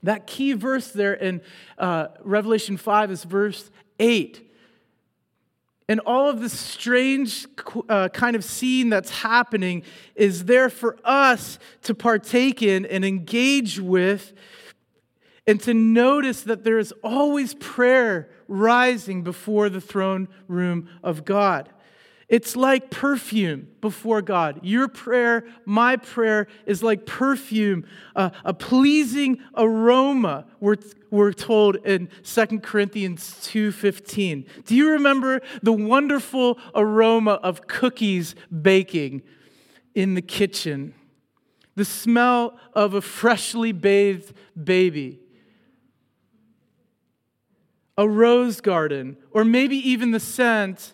That 0.04 0.28
key 0.28 0.54
verse 0.54 0.92
there 0.92 1.14
in 1.14 1.42
uh, 1.78 2.08
Revelation 2.24 2.78
5 2.78 3.12
is 3.12 3.24
verse 3.24 3.70
8 4.00 4.49
and 5.90 6.00
all 6.02 6.30
of 6.30 6.40
this 6.40 6.58
strange 6.58 7.48
uh, 7.90 8.10
kind 8.10 8.36
of 8.36 8.46
scene 8.46 8.90
that's 8.90 9.10
happening 9.10 9.82
is 10.16 10.46
there 10.46 10.70
for 10.70 10.96
us 11.04 11.58
to 11.82 11.96
partake 11.96 12.62
in 12.62 12.86
and 12.86 13.04
engage 13.04 13.80
with, 13.80 14.34
and 15.48 15.60
to 15.62 15.74
notice 15.74 16.44
that 16.44 16.64
there 16.64 16.78
is 16.78 16.94
always 17.04 17.56
prayer 17.56 18.30
rising 18.48 19.24
before 19.24 19.68
the 19.68 19.82
throne 19.82 20.28
room 20.48 20.88
of 21.02 21.26
God. 21.26 21.70
It's 22.30 22.56
like 22.56 22.92
perfume 22.92 23.70
before 23.82 24.22
God. 24.22 24.60
Your 24.62 24.88
prayer, 24.88 25.46
my 25.66 25.96
prayer, 25.96 26.48
is 26.68 26.84
like 26.84 27.08
perfume, 27.08 27.86
uh, 28.16 28.30
a 28.46 28.54
pleasing 28.54 29.40
aroma, 29.58 30.46
we're, 30.60 30.78
we're 31.10 31.34
told 31.34 31.78
in 31.78 32.08
2 32.24 32.60
Corinthians 32.60 33.24
2.15. 33.42 34.46
Do 34.66 34.76
you 34.76 34.92
remember 34.92 35.42
the 35.64 35.74
wonderful 35.74 36.60
aroma 36.76 37.34
of 37.42 37.66
cookies 37.66 38.36
baking 38.62 39.24
in 39.96 40.14
the 40.14 40.22
kitchen? 40.22 40.94
The 41.76 41.86
smell 41.86 42.60
of 42.74 42.94
a 42.94 43.02
freshly 43.02 43.72
bathed 43.72 44.34
baby 44.62 45.20
a 47.98 48.08
rose 48.08 48.62
garden, 48.62 49.18
or 49.32 49.44
maybe 49.44 49.76
even 49.76 50.12
the 50.12 50.22
scent 50.22 50.94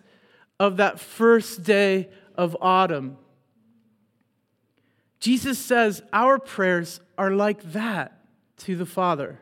of 0.59 0.77
that 0.77 0.99
first 0.99 1.63
day 1.63 2.09
of 2.35 2.55
autumn. 2.61 3.17
Jesus 5.19 5.57
says 5.57 6.01
our 6.13 6.37
prayers 6.39 6.99
are 7.17 7.31
like 7.31 7.73
that 7.73 8.19
to 8.57 8.75
the 8.75 8.85
Father. 8.85 9.39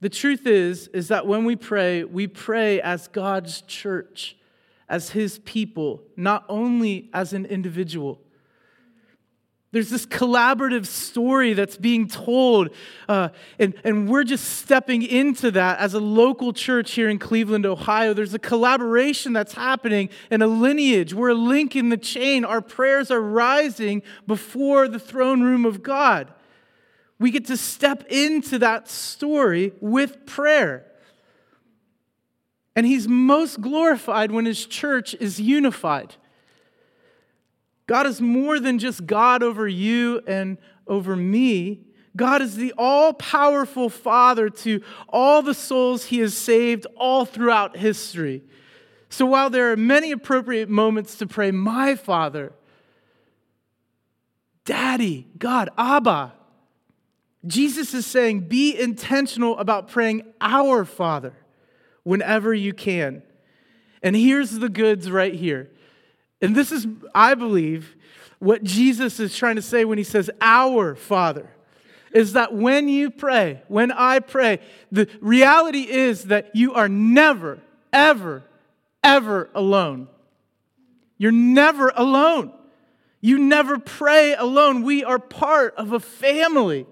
The 0.00 0.08
truth 0.08 0.46
is 0.46 0.88
is 0.88 1.08
that 1.08 1.26
when 1.26 1.44
we 1.44 1.56
pray, 1.56 2.04
we 2.04 2.26
pray 2.26 2.80
as 2.80 3.08
God's 3.08 3.62
church, 3.62 4.36
as 4.88 5.10
his 5.10 5.38
people, 5.40 6.02
not 6.16 6.44
only 6.48 7.10
as 7.12 7.32
an 7.32 7.46
individual. 7.46 8.20
There's 9.72 9.90
this 9.90 10.06
collaborative 10.06 10.86
story 10.86 11.52
that's 11.52 11.76
being 11.76 12.06
told, 12.06 12.70
uh, 13.08 13.30
and, 13.58 13.74
and 13.84 14.08
we're 14.08 14.24
just 14.24 14.58
stepping 14.58 15.02
into 15.02 15.50
that 15.50 15.80
as 15.80 15.92
a 15.92 16.00
local 16.00 16.52
church 16.52 16.92
here 16.92 17.08
in 17.08 17.18
Cleveland, 17.18 17.66
Ohio. 17.66 18.14
There's 18.14 18.32
a 18.32 18.38
collaboration 18.38 19.32
that's 19.32 19.54
happening 19.54 20.08
and 20.30 20.42
a 20.42 20.46
lineage. 20.46 21.12
We're 21.12 21.30
a 21.30 21.34
link 21.34 21.74
in 21.74 21.88
the 21.88 21.96
chain. 21.96 22.44
Our 22.44 22.60
prayers 22.60 23.10
are 23.10 23.20
rising 23.20 24.02
before 24.26 24.86
the 24.86 25.00
throne 25.00 25.42
room 25.42 25.64
of 25.64 25.82
God. 25.82 26.32
We 27.18 27.30
get 27.30 27.46
to 27.46 27.56
step 27.56 28.04
into 28.08 28.58
that 28.60 28.88
story 28.88 29.72
with 29.80 30.26
prayer. 30.26 30.86
And 32.76 32.86
He's 32.86 33.08
most 33.08 33.60
glorified 33.60 34.30
when 34.30 34.44
His 34.44 34.64
church 34.64 35.14
is 35.14 35.40
unified. 35.40 36.14
God 37.86 38.06
is 38.06 38.20
more 38.20 38.58
than 38.58 38.78
just 38.78 39.06
God 39.06 39.42
over 39.42 39.66
you 39.68 40.20
and 40.26 40.58
over 40.86 41.16
me. 41.16 41.82
God 42.16 42.42
is 42.42 42.56
the 42.56 42.72
all 42.76 43.12
powerful 43.12 43.88
Father 43.88 44.48
to 44.48 44.82
all 45.08 45.42
the 45.42 45.54
souls 45.54 46.06
He 46.06 46.18
has 46.20 46.36
saved 46.36 46.86
all 46.96 47.24
throughout 47.24 47.76
history. 47.76 48.42
So 49.08 49.26
while 49.26 49.50
there 49.50 49.70
are 49.70 49.76
many 49.76 50.10
appropriate 50.10 50.68
moments 50.68 51.16
to 51.18 51.26
pray, 51.26 51.50
my 51.50 51.94
Father, 51.94 52.52
Daddy, 54.64 55.28
God, 55.38 55.70
Abba, 55.78 56.32
Jesus 57.46 57.94
is 57.94 58.04
saying, 58.04 58.48
be 58.48 58.76
intentional 58.76 59.56
about 59.58 59.88
praying 59.88 60.22
our 60.40 60.84
Father 60.84 61.34
whenever 62.02 62.52
you 62.52 62.72
can. 62.72 63.22
And 64.02 64.16
here's 64.16 64.52
the 64.52 64.68
goods 64.68 65.10
right 65.10 65.34
here 65.34 65.70
and 66.40 66.54
this 66.54 66.70
is, 66.70 66.86
I 67.14 67.34
believe, 67.34 67.96
what 68.38 68.62
Jesus 68.62 69.18
is 69.20 69.36
trying 69.36 69.56
to 69.56 69.62
say 69.62 69.84
when 69.84 69.98
he 69.98 70.04
says, 70.04 70.30
Our 70.40 70.94
Father. 70.94 71.50
Is 72.12 72.32
that 72.32 72.54
when 72.54 72.88
you 72.88 73.10
pray, 73.10 73.62
when 73.68 73.92
I 73.92 74.20
pray, 74.20 74.60
the 74.90 75.08
reality 75.20 75.80
is 75.80 76.24
that 76.24 76.54
you 76.54 76.72
are 76.72 76.88
never, 76.88 77.58
ever, 77.92 78.42
ever 79.04 79.50
alone. 79.54 80.08
You're 81.18 81.32
never 81.32 81.92
alone. 81.94 82.52
You 83.20 83.38
never 83.38 83.78
pray 83.78 84.34
alone. 84.34 84.82
We 84.82 85.04
are 85.04 85.18
part 85.18 85.74
of 85.76 85.92
a 85.92 86.00
family. 86.00 86.86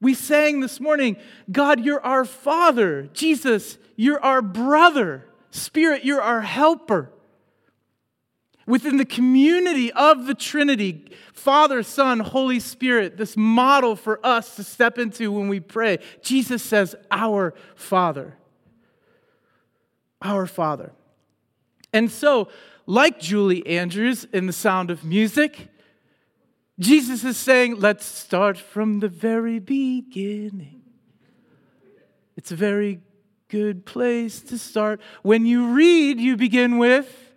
We 0.00 0.14
sang 0.14 0.60
this 0.60 0.80
morning, 0.80 1.16
God, 1.50 1.84
you're 1.84 2.04
our 2.04 2.24
Father. 2.24 3.10
Jesus, 3.12 3.76
you're 3.96 4.22
our 4.22 4.40
brother. 4.40 5.26
Spirit, 5.50 6.04
you're 6.04 6.22
our 6.22 6.42
helper 6.42 7.10
within 8.68 8.98
the 8.98 9.04
community 9.04 9.90
of 9.92 10.26
the 10.26 10.34
Trinity, 10.34 11.10
Father, 11.32 11.82
Son, 11.82 12.20
Holy 12.20 12.60
Spirit, 12.60 13.16
this 13.16 13.34
model 13.34 13.96
for 13.96 14.24
us 14.24 14.54
to 14.56 14.62
step 14.62 14.98
into 14.98 15.32
when 15.32 15.48
we 15.48 15.58
pray. 15.58 15.98
Jesus 16.22 16.62
says, 16.62 16.94
Our 17.10 17.54
Father. 17.74 18.36
Our 20.20 20.46
Father. 20.46 20.92
And 21.94 22.10
so, 22.10 22.48
like 22.84 23.18
Julie 23.18 23.66
Andrews 23.66 24.26
in 24.32 24.46
The 24.46 24.52
Sound 24.52 24.90
of 24.90 25.02
Music, 25.02 25.68
Jesus 26.78 27.24
is 27.24 27.38
saying, 27.38 27.76
Let's 27.80 28.04
start 28.04 28.58
from 28.58 29.00
the 29.00 29.08
very 29.08 29.58
beginning. 29.58 30.82
It's 32.36 32.52
a 32.52 32.56
very 32.56 33.00
good 33.48 33.86
place 33.86 34.42
to 34.42 34.58
start. 34.58 35.00
When 35.22 35.46
you 35.46 35.68
read, 35.68 36.20
you 36.20 36.36
begin 36.36 36.76
with 36.76 37.27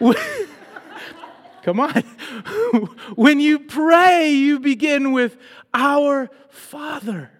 Come 1.62 1.80
on. 1.80 1.92
when 3.14 3.40
you 3.40 3.58
pray, 3.58 4.30
you 4.30 4.60
begin 4.60 5.12
with 5.12 5.36
our 5.72 6.30
Father. 6.50 7.30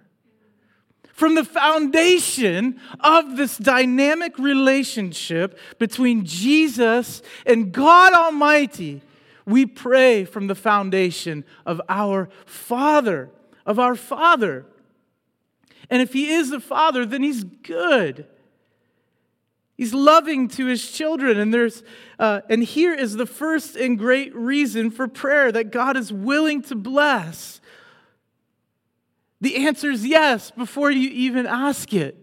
From 1.13 1.37
the 1.37 1.45
foundation 1.45 2.81
of 3.01 3.37
this 3.37 3.57
dynamic 3.57 4.39
relationship 4.39 5.59
between 5.79 6.25
Jesus 6.25 7.23
and 7.47 7.71
God 7.71 8.13
Almighty, 8.15 9.03
we 9.47 9.67
pray 9.67 10.25
from 10.25 10.49
the 10.49 10.55
foundation 10.55 11.45
of 11.67 11.81
our 11.89 12.29
Father, 12.47 13.31
of 13.65 13.79
our 13.79 13.95
Father. 13.95 14.67
And 15.91 16.03
if 16.03 16.13
He 16.13 16.33
is 16.33 16.51
the 16.51 16.61
Father, 16.61 17.07
then 17.07 17.23
He's 17.23 17.45
good. 17.45 18.27
He's 19.77 19.93
loving 19.93 20.47
to 20.49 20.67
his 20.67 20.89
children, 20.91 21.39
and 21.39 21.53
there's, 21.53 21.83
uh, 22.19 22.43
and 22.49 22.63
here 22.63 22.95
is 22.95 23.15
the 23.15 23.27
first 23.27 23.75
and 23.75 23.99
great 23.99 24.35
reason 24.35 24.91
for 24.91 25.09
prayer 25.09 25.51
that 25.51 25.73
God 25.73 25.97
is 25.97 26.13
willing 26.13 26.63
to 26.63 26.77
bless. 26.77 27.61
The 29.41 29.67
answer 29.67 29.91
is 29.91 30.07
yes 30.07 30.53
before 30.53 30.91
you 30.91 31.09
even 31.11 31.47
ask 31.47 31.93
it. 31.93 32.17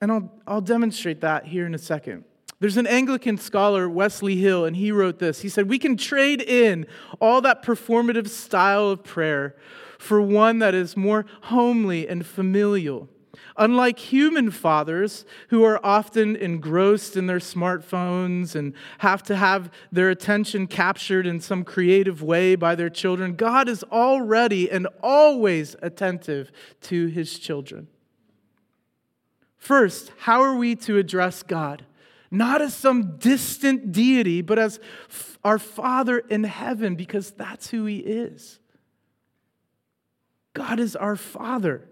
And 0.00 0.12
I'll, 0.12 0.32
I'll 0.46 0.60
demonstrate 0.60 1.22
that 1.22 1.46
here 1.46 1.66
in 1.66 1.74
a 1.74 1.78
second. 1.78 2.24
There's 2.60 2.76
an 2.76 2.86
Anglican 2.86 3.36
scholar, 3.38 3.88
Wesley 3.88 4.36
Hill, 4.36 4.64
and 4.64 4.76
he 4.76 4.92
wrote 4.92 5.18
this. 5.18 5.40
He 5.40 5.48
said, 5.48 5.68
We 5.68 5.78
can 5.78 5.96
trade 5.96 6.40
in 6.40 6.86
all 7.20 7.40
that 7.40 7.64
performative 7.64 8.28
style 8.28 8.88
of 8.88 9.02
prayer 9.02 9.56
for 9.98 10.22
one 10.22 10.60
that 10.60 10.74
is 10.74 10.96
more 10.96 11.26
homely 11.42 12.08
and 12.08 12.24
familial. 12.24 13.08
Unlike 13.56 13.98
human 13.98 14.50
fathers 14.50 15.24
who 15.48 15.64
are 15.64 15.84
often 15.84 16.36
engrossed 16.36 17.16
in 17.16 17.26
their 17.26 17.38
smartphones 17.38 18.54
and 18.54 18.74
have 18.98 19.22
to 19.24 19.36
have 19.36 19.70
their 19.92 20.10
attention 20.10 20.66
captured 20.66 21.26
in 21.26 21.40
some 21.40 21.64
creative 21.64 22.22
way 22.22 22.54
by 22.54 22.74
their 22.74 22.90
children, 22.90 23.34
God 23.34 23.68
is 23.68 23.82
already 23.84 24.70
and 24.70 24.86
always 25.02 25.76
attentive 25.82 26.50
to 26.82 27.06
his 27.06 27.38
children. 27.38 27.88
First, 29.56 30.12
how 30.18 30.42
are 30.42 30.56
we 30.56 30.76
to 30.76 30.98
address 30.98 31.42
God? 31.42 31.86
Not 32.30 32.60
as 32.60 32.74
some 32.74 33.16
distant 33.16 33.92
deity, 33.92 34.42
but 34.42 34.58
as 34.58 34.80
our 35.44 35.58
Father 35.58 36.18
in 36.18 36.44
heaven, 36.44 36.96
because 36.96 37.30
that's 37.30 37.70
who 37.70 37.84
he 37.86 37.98
is. 37.98 38.58
God 40.52 40.80
is 40.80 40.96
our 40.96 41.16
Father. 41.16 41.88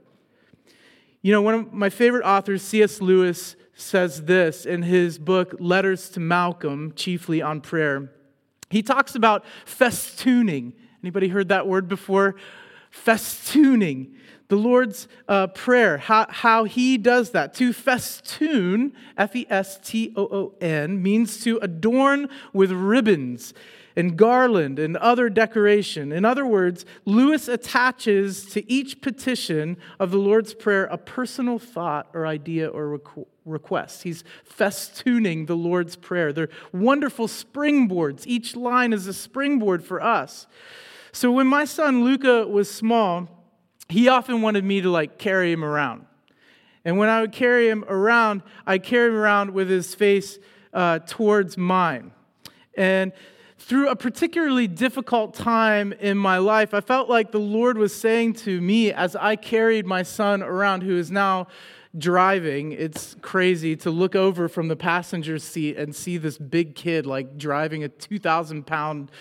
You 1.23 1.31
know, 1.31 1.41
one 1.41 1.55
of 1.55 1.73
my 1.73 1.89
favorite 1.89 2.25
authors, 2.25 2.63
C.S. 2.63 3.01
Lewis, 3.01 3.55
says 3.75 4.25
this 4.25 4.67
in 4.67 4.83
his 4.83 5.19
book, 5.19 5.55
Letters 5.61 6.11
to 6.11 6.21
Malcolm, 6.21 6.93
chiefly 6.97 7.41
on 7.41 7.61
prayer. 7.61 8.11
He 8.71 8.83
talks 8.83 9.15
about 9.15 9.45
festooning. 9.65 10.73
Anybody 11.03 11.29
heard 11.29 11.49
that 11.49 11.69
word 11.69 11.89
before? 11.89 12.35
Festooning. 12.91 14.15
The 14.49 14.57
Lord's 14.57 15.07
uh, 15.29 15.47
Prayer, 15.47 15.97
how, 15.97 16.27
how 16.29 16.65
he 16.65 16.99
does 16.99 17.31
that. 17.31 17.55
To 17.55 17.73
festoon, 17.73 18.93
F 19.17 19.35
E 19.37 19.47
S 19.49 19.79
T 19.79 20.13
O 20.17 20.23
O 20.25 20.55
N, 20.61 21.03
means 21.03 21.43
to 21.45 21.59
adorn 21.59 22.29
with 22.53 22.73
ribbons 22.73 23.55
and 23.97 24.17
garland 24.17 24.79
and 24.79 24.97
other 24.97 25.29
decoration. 25.29 26.13
In 26.13 26.25
other 26.25 26.47
words, 26.47 26.85
Lewis 27.05 27.49
attaches 27.49 28.47
to 28.47 28.71
each 28.71 29.01
petition 29.01 29.77
of 29.99 30.11
the 30.11 30.19
Lord's 30.19 30.55
Prayer 30.55 30.85
a 30.85 30.99
personal 30.99 31.59
thought 31.59 32.09
or 32.15 32.27
idea 32.27 32.69
or 32.69 32.99
requ- 32.99 33.27
request. 33.45 34.03
He's 34.03 34.25
festooning 34.49 35.47
the 35.47 35.57
Lord's 35.57 35.97
Prayer. 35.97 36.33
They're 36.33 36.49
wonderful 36.73 37.27
springboards. 37.27 38.23
Each 38.27 38.57
line 38.57 38.93
is 38.93 39.07
a 39.07 39.15
springboard 39.15 39.85
for 39.85 40.03
us. 40.03 40.47
So 41.13 41.31
when 41.31 41.47
my 41.47 41.65
son 41.65 42.05
Luca 42.05 42.47
was 42.47 42.71
small, 42.71 43.29
he 43.89 44.09
often 44.09 44.41
wanted 44.41 44.65
me 44.65 44.81
to 44.81 44.91
like 44.91 45.19
carry 45.19 45.53
him 45.53 45.65
around. 45.65 46.07
And 46.85 46.99
when 46.99 47.09
I 47.09 47.21
would 47.21 47.33
carry 47.33 47.69
him 47.69 47.85
around, 47.87 48.43
I'd 48.67 48.83
carry 48.83 49.09
him 49.09 49.17
around 49.17 49.51
with 49.51 49.69
his 49.69 49.95
face 49.95 50.39
uh, 50.73 51.01
towards 51.01 51.57
mine. 51.57 52.13
And 52.77 53.13
through 53.63 53.89
a 53.89 53.97
particularly 53.97 54.67
difficult 54.67 55.35
time 55.35 55.93
in 55.95 56.19
my 56.19 56.39
life, 56.39 56.75
I 56.75 56.81
felt 56.81 57.09
like 57.09 57.31
the 57.31 57.39
Lord 57.39 57.79
was 57.79 57.95
saying 57.95 58.35
to 58.35 58.61
me 58.61 58.93
as 58.93 59.15
I 59.15 59.37
carried 59.37 59.87
my 59.87 60.03
son 60.03 60.43
around, 60.43 60.83
who 60.83 60.97
is 60.97 61.11
now 61.11 61.47
driving. 61.97 62.73
It's 62.73 63.15
crazy 63.23 63.77
to 63.77 63.91
look 63.91 64.17
over 64.17 64.49
from 64.49 64.67
the 64.67 64.75
passenger 64.75 65.39
seat 65.39 65.77
and 65.77 65.95
see 65.95 66.19
this 66.19 66.39
big 66.39 66.75
kid 66.75 67.07
like 67.07 67.39
driving 67.39 67.85
a 67.85 67.89
2,000 67.89 68.67
pound 68.67 69.13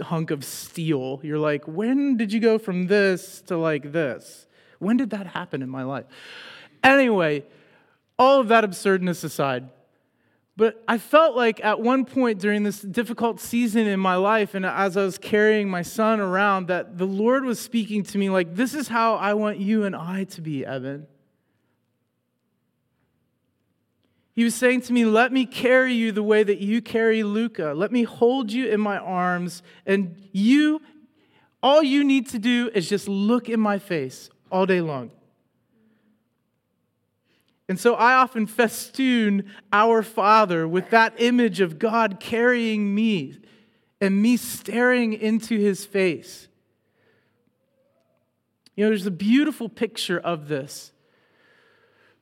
hunk 0.00 0.32
of 0.32 0.44
steel. 0.44 1.20
You're 1.22 1.38
like, 1.38 1.64
when 1.66 2.16
did 2.16 2.32
you 2.32 2.40
go 2.40 2.58
from 2.58 2.88
this 2.88 3.42
to 3.42 3.56
like 3.56 3.92
this? 3.92 4.46
When 4.80 4.96
did 4.96 5.10
that 5.10 5.28
happen 5.28 5.62
in 5.62 5.68
my 5.68 5.84
life? 5.84 6.06
Anyway, 6.82 7.44
all 8.18 8.40
of 8.40 8.48
that 8.48 8.64
absurdness 8.64 9.22
aside, 9.22 9.68
but 10.58 10.82
I 10.88 10.98
felt 10.98 11.36
like 11.36 11.64
at 11.64 11.80
one 11.80 12.04
point 12.04 12.40
during 12.40 12.64
this 12.64 12.80
difficult 12.80 13.38
season 13.38 13.86
in 13.86 14.00
my 14.00 14.16
life, 14.16 14.56
and 14.56 14.66
as 14.66 14.96
I 14.96 15.04
was 15.04 15.16
carrying 15.16 15.70
my 15.70 15.82
son 15.82 16.18
around, 16.18 16.66
that 16.66 16.98
the 16.98 17.06
Lord 17.06 17.44
was 17.44 17.60
speaking 17.60 18.02
to 18.02 18.18
me 18.18 18.28
like, 18.28 18.56
This 18.56 18.74
is 18.74 18.88
how 18.88 19.14
I 19.14 19.34
want 19.34 19.58
you 19.58 19.84
and 19.84 19.94
I 19.94 20.24
to 20.24 20.40
be, 20.40 20.66
Evan. 20.66 21.06
He 24.34 24.42
was 24.42 24.56
saying 24.56 24.80
to 24.82 24.92
me, 24.92 25.04
Let 25.04 25.32
me 25.32 25.46
carry 25.46 25.94
you 25.94 26.10
the 26.10 26.24
way 26.24 26.42
that 26.42 26.58
you 26.58 26.82
carry 26.82 27.22
Luca. 27.22 27.72
Let 27.72 27.92
me 27.92 28.02
hold 28.02 28.50
you 28.50 28.66
in 28.66 28.80
my 28.80 28.98
arms. 28.98 29.62
And 29.86 30.16
you, 30.32 30.82
all 31.62 31.84
you 31.84 32.02
need 32.02 32.30
to 32.30 32.40
do 32.40 32.68
is 32.74 32.88
just 32.88 33.06
look 33.06 33.48
in 33.48 33.60
my 33.60 33.78
face 33.78 34.28
all 34.50 34.66
day 34.66 34.80
long. 34.80 35.12
And 37.68 37.78
so 37.78 37.94
I 37.94 38.14
often 38.14 38.46
festoon 38.46 39.50
our 39.72 40.02
Father 40.02 40.66
with 40.66 40.90
that 40.90 41.14
image 41.18 41.60
of 41.60 41.78
God 41.78 42.18
carrying 42.18 42.94
me 42.94 43.38
and 44.00 44.22
me 44.22 44.36
staring 44.36 45.12
into 45.12 45.58
his 45.58 45.84
face. 45.84 46.48
You 48.74 48.84
know, 48.84 48.90
there's 48.90 49.06
a 49.06 49.10
beautiful 49.10 49.68
picture 49.68 50.18
of 50.18 50.48
this. 50.48 50.92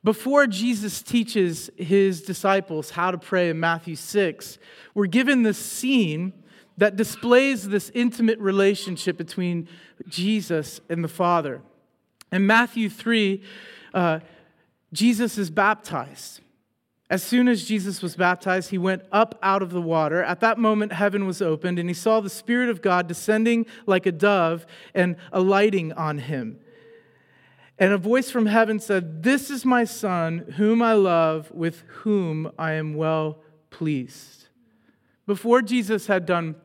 Before 0.03 0.47
Jesus 0.47 1.03
teaches 1.03 1.69
his 1.77 2.23
disciples 2.23 2.91
how 2.91 3.11
to 3.11 3.19
pray 3.19 3.51
in 3.51 3.61
Matthew 3.61 3.97
6, 3.97 4.59
we're 4.95 5.07
given 5.07 5.43
this 5.43 5.59
scene 5.59 6.33
that 6.79 6.97
displays 6.97 7.69
this 7.69 7.91
intimate 7.95 8.39
relationship 8.39 9.17
between 9.17 9.69
Jesus 10.09 10.81
and 10.89 11.03
the 11.03 11.09
Father. 11.09 11.61
In 12.33 12.47
Matthew 12.47 12.89
3, 12.89 13.43
uh, 13.95 14.21
Jesus 14.93 15.39
is 15.39 15.51
baptized. 15.51 16.41
As 17.09 17.23
soon 17.23 17.47
as 17.47 17.65
Jesus 17.65 18.03
was 18.03 18.17
baptized, 18.17 18.71
he 18.71 18.79
went 18.79 19.03
up 19.13 19.39
out 19.43 19.63
of 19.63 19.71
the 19.71 19.81
water. 19.81 20.23
At 20.25 20.41
that 20.41 20.59
moment, 20.59 20.93
heaven 20.93 21.25
was 21.25 21.41
opened, 21.41 21.79
and 21.79 21.89
he 21.89 21.95
saw 21.95 22.21
the 22.21 22.29
Spirit 22.31 22.69
of 22.69 22.83
God 22.83 23.07
descending 23.07 23.67
like 23.87 24.07
a 24.07 24.13
dove 24.13 24.67
and 24.93 25.17
alighting 25.33 25.93
on 25.93 26.19
him. 26.19 26.59
And 27.79 27.93
a 27.93 27.99
voice 27.99 28.31
from 28.31 28.47
heaven 28.47 28.81
said, 28.81 29.23
This 29.23 29.51
is 29.51 29.65
my 29.65 29.85
Son, 29.85 30.39
whom 30.57 30.83
I 30.83 30.95
love, 30.95 31.53
with 31.53 31.83
whom 32.03 32.51
I 32.59 32.73
am 32.73 32.95
well 32.95 33.39
pleased. 33.71 34.49
Before 35.27 35.63
Jesus 35.63 36.07
had 36.07 36.27
done 36.27 36.57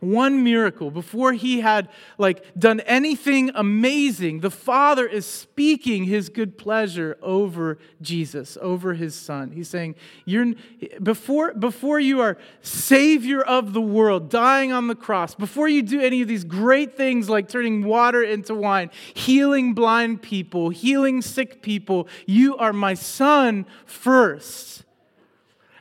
one 0.00 0.44
miracle. 0.44 0.90
Before 0.90 1.32
he 1.32 1.60
had 1.60 1.88
like 2.18 2.44
done 2.58 2.80
anything 2.80 3.50
amazing 3.54 4.40
the 4.40 4.50
father 4.50 5.06
is 5.06 5.26
speaking 5.26 6.04
his 6.04 6.28
good 6.28 6.58
pleasure 6.58 7.16
over 7.22 7.78
jesus 8.00 8.58
over 8.60 8.94
his 8.94 9.14
son. 9.14 9.52
He's 9.52 9.68
saying 9.68 9.94
you're 10.24 10.54
before 11.02 11.54
before 11.54 11.98
you 11.98 12.20
are 12.20 12.36
savior 12.60 13.42
of 13.42 13.72
the 13.72 13.80
world 13.80 14.28
dying 14.28 14.72
on 14.72 14.86
the 14.86 14.94
cross 14.94 15.34
before 15.34 15.68
you 15.68 15.82
do 15.82 16.00
any 16.00 16.22
of 16.22 16.28
these 16.28 16.44
great 16.44 16.96
things 16.96 17.28
like 17.28 17.48
turning 17.48 17.84
water 17.84 18.22
into 18.22 18.54
wine 18.54 18.90
healing 19.14 19.74
blind 19.74 20.22
people 20.22 20.70
healing 20.70 21.22
sick 21.22 21.62
people 21.62 22.08
you 22.26 22.56
are 22.56 22.72
my 22.72 22.94
son 22.94 23.66
first 23.84 24.84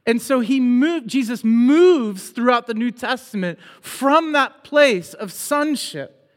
and 0.05 0.21
so 0.21 0.39
he 0.39 0.59
moved, 0.59 1.07
Jesus 1.07 1.43
moves 1.43 2.29
throughout 2.29 2.67
the 2.67 2.75
New 2.75 2.91
Testament 2.91 3.57
from 3.81 4.33
that 4.33 4.63
place 4.63 5.15
of 5.15 5.33
sonship, 5.33 6.29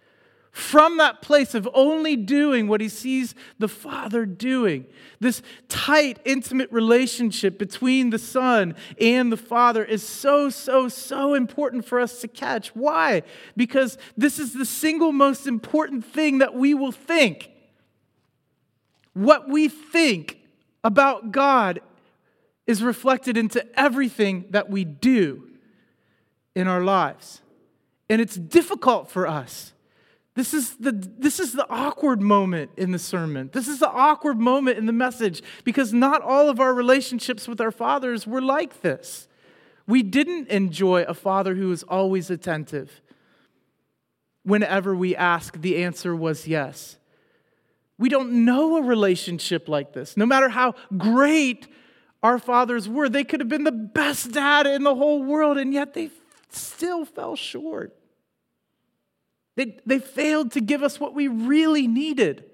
from 0.50 0.96
that 0.96 1.20
place 1.20 1.54
of 1.54 1.68
only 1.74 2.16
doing 2.16 2.66
what 2.66 2.80
he 2.80 2.88
sees 2.88 3.34
the 3.58 3.68
Father 3.68 4.24
doing. 4.24 4.86
This 5.20 5.42
tight, 5.68 6.18
intimate 6.24 6.72
relationship 6.72 7.58
between 7.58 8.08
the 8.08 8.18
Son 8.18 8.74
and 8.98 9.30
the 9.30 9.36
Father 9.36 9.84
is 9.84 10.02
so, 10.02 10.48
so, 10.48 10.88
so 10.88 11.34
important 11.34 11.84
for 11.84 12.00
us 12.00 12.22
to 12.22 12.28
catch. 12.28 12.74
Why? 12.74 13.22
Because 13.54 13.98
this 14.16 14.38
is 14.38 14.54
the 14.54 14.64
single 14.64 15.12
most 15.12 15.46
important 15.46 16.06
thing 16.06 16.38
that 16.38 16.54
we 16.54 16.72
will 16.72 16.92
think. 16.92 17.50
What 19.12 19.48
we 19.48 19.68
think 19.68 20.38
about 20.82 21.32
God 21.32 21.80
is 22.68 22.82
reflected 22.82 23.38
into 23.38 23.66
everything 23.80 24.44
that 24.50 24.70
we 24.70 24.84
do 24.84 25.48
in 26.54 26.68
our 26.68 26.84
lives. 26.84 27.40
And 28.10 28.20
it's 28.20 28.36
difficult 28.36 29.10
for 29.10 29.26
us. 29.26 29.72
This 30.34 30.52
is, 30.54 30.76
the, 30.76 30.92
this 30.92 31.40
is 31.40 31.54
the 31.54 31.66
awkward 31.68 32.20
moment 32.20 32.70
in 32.76 32.92
the 32.92 32.98
sermon. 32.98 33.50
This 33.52 33.66
is 33.68 33.80
the 33.80 33.88
awkward 33.88 34.38
moment 34.38 34.76
in 34.78 34.84
the 34.84 34.92
message 34.92 35.42
because 35.64 35.92
not 35.94 36.20
all 36.20 36.48
of 36.50 36.60
our 36.60 36.74
relationships 36.74 37.48
with 37.48 37.60
our 37.60 37.72
fathers 37.72 38.26
were 38.26 38.42
like 38.42 38.82
this. 38.82 39.28
We 39.86 40.02
didn't 40.02 40.48
enjoy 40.48 41.02
a 41.04 41.14
father 41.14 41.54
who 41.54 41.68
was 41.68 41.82
always 41.84 42.30
attentive. 42.30 43.00
Whenever 44.42 44.94
we 44.94 45.16
asked, 45.16 45.62
the 45.62 45.82
answer 45.82 46.14
was 46.14 46.46
yes. 46.46 46.98
We 47.98 48.10
don't 48.10 48.44
know 48.44 48.76
a 48.76 48.82
relationship 48.82 49.68
like 49.68 49.94
this. 49.94 50.16
No 50.16 50.26
matter 50.26 50.50
how 50.50 50.74
great 50.96 51.66
our 52.22 52.38
fathers 52.38 52.88
were, 52.88 53.08
they 53.08 53.24
could 53.24 53.40
have 53.40 53.48
been 53.48 53.64
the 53.64 53.72
best 53.72 54.32
dad 54.32 54.66
in 54.66 54.82
the 54.82 54.94
whole 54.94 55.22
world, 55.22 55.56
and 55.56 55.72
yet 55.72 55.94
they 55.94 56.10
still 56.50 57.04
fell 57.04 57.36
short. 57.36 57.94
They, 59.56 59.78
they 59.86 59.98
failed 59.98 60.52
to 60.52 60.60
give 60.60 60.82
us 60.82 60.98
what 60.98 61.14
we 61.14 61.28
really 61.28 61.86
needed. 61.86 62.44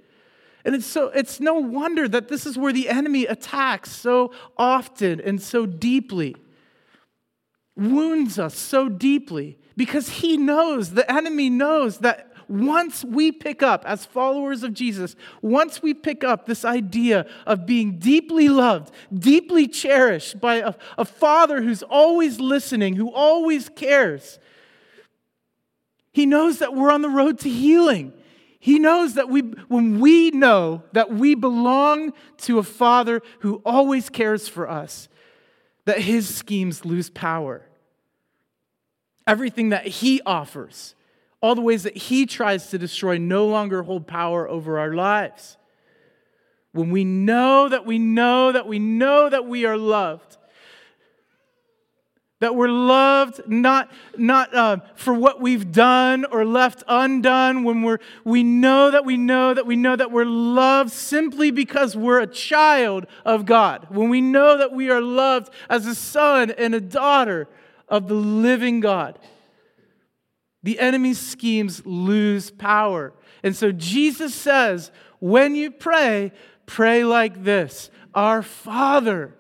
And 0.65 0.75
it's, 0.75 0.87
so, 0.87 1.09
it's 1.09 1.41
no 1.41 1.55
wonder 1.55 2.09
that 2.09 2.29
this 2.29 2.47
is 2.47 2.57
where 2.57 2.73
the 2.73 2.89
enemy 2.89 3.27
attacks 3.27 3.91
so 3.91 4.33
often 4.57 5.21
and 5.21 5.41
so 5.41 5.67
deeply, 5.67 6.37
wounds 7.77 8.39
us 8.39 8.57
so 8.57 8.89
deeply, 8.89 9.59
because 9.77 10.09
he 10.09 10.37
knows, 10.37 10.91
the 10.91 11.11
enemy 11.11 11.51
knows 11.51 11.99
that 11.99 12.34
once 12.49 13.05
we 13.05 13.33
pick 13.33 13.63
up, 13.63 13.85
as 13.87 14.05
followers 14.05 14.63
of 14.63 14.75
Jesus, 14.75 15.17
once 15.43 15.83
we 15.83 15.95
pick 15.95 16.25
up 16.25 16.47
this 16.47 16.65
idea 16.65 17.27
of 17.47 17.67
being 17.67 17.99
deeply 17.99 18.49
loved, 18.49 18.93
deeply 19.13 19.67
cherished 19.67 20.41
by 20.41 20.57
a, 20.57 20.75
a 20.99 21.05
father 21.05 21.63
who's 21.63 21.83
always 21.83 22.41
listening, 22.41 22.97
who 22.97 23.13
always 23.13 23.69
cares, 23.69 24.39
he 26.13 26.27
knows 26.27 26.59
that 26.61 26.75
we're 26.75 26.93
on 26.93 27.03
the 27.03 27.09
road 27.09 27.41
to 27.41 27.51
healing. 27.51 28.13
He 28.61 28.79
knows 28.79 29.15
that 29.15 29.29
we, 29.29 29.41
when 29.69 30.01
we 30.01 30.31
know 30.31 30.85
that 30.93 31.13
we 31.13 31.35
belong 31.35 32.13
to 32.39 32.59
a 32.59 32.63
Father 32.63 33.21
who 33.41 33.61
always 33.65 34.09
cares 34.09 34.49
for 34.49 34.71
us, 34.71 35.09
that 35.85 35.99
his 35.99 36.33
schemes 36.33 36.85
lose 36.85 37.11
power. 37.11 37.67
Everything 39.27 39.71
that 39.71 39.87
he 39.87 40.23
offers 40.25 40.95
all 41.45 41.55
the 41.55 41.61
ways 41.61 41.83
that 41.83 41.95
he 41.95 42.25
tries 42.25 42.71
to 42.71 42.79
destroy 42.79 43.19
no 43.19 43.47
longer 43.47 43.83
hold 43.83 44.07
power 44.07 44.49
over 44.49 44.79
our 44.79 44.95
lives. 44.95 45.59
When 46.73 46.91
we 46.91 47.05
know 47.05 47.69
that 47.69 47.85
we 47.85 47.99
know 47.99 48.51
that 48.51 48.67
we 48.67 48.79
know 48.79 49.29
that 49.29 49.45
we 49.45 49.67
are 49.67 49.77
loved, 49.77 50.39
that 52.41 52.57
we're 52.57 52.71
loved 52.71 53.43
not, 53.47 53.91
not 54.17 54.55
uh, 54.55 54.79
for 54.95 55.13
what 55.13 55.39
we've 55.43 55.71
done 55.71 56.25
or 56.25 56.47
left 56.47 56.83
undone, 56.89 57.63
when 57.63 57.83
we're, 57.83 57.99
we 58.25 58.43
know 58.43 58.91
that 58.91 59.05
we 59.05 59.19
know 59.19 59.53
that 59.53 59.67
we 59.67 59.77
know 59.77 59.97
that 59.97 60.11
we're 60.11 60.25
loved 60.25 60.93
simply 60.93 61.51
because 61.51 61.95
we're 61.95 62.21
a 62.21 62.27
child 62.27 63.07
of 63.27 63.45
God, 63.45 63.89
when 63.91 64.09
we 64.09 64.23
know 64.23 64.57
that 64.57 64.73
we 64.73 64.89
are 64.89 65.03
loved 65.03 65.53
as 65.69 65.87
a 65.87 65.95
son 65.95 66.51
and 66.53 66.75
a 66.75 66.81
daughter 66.81 67.49
of 67.87 68.09
the 68.09 68.15
living 68.15 68.81
God 68.81 69.19
the 70.65 70.81
enemy's 70.81 71.21
schemes 71.21 71.85
lose 71.85 72.51
power. 72.51 73.13
And 73.43 73.55
so 73.55 73.71
Jesus 73.71 74.35
says, 74.35 74.91
when 75.21 75.55
you 75.55 75.71
pray, 75.71 76.33
pray 76.67 77.05
like 77.05 77.45
this 77.45 77.91
Our 78.15 78.43
Father 78.43 79.37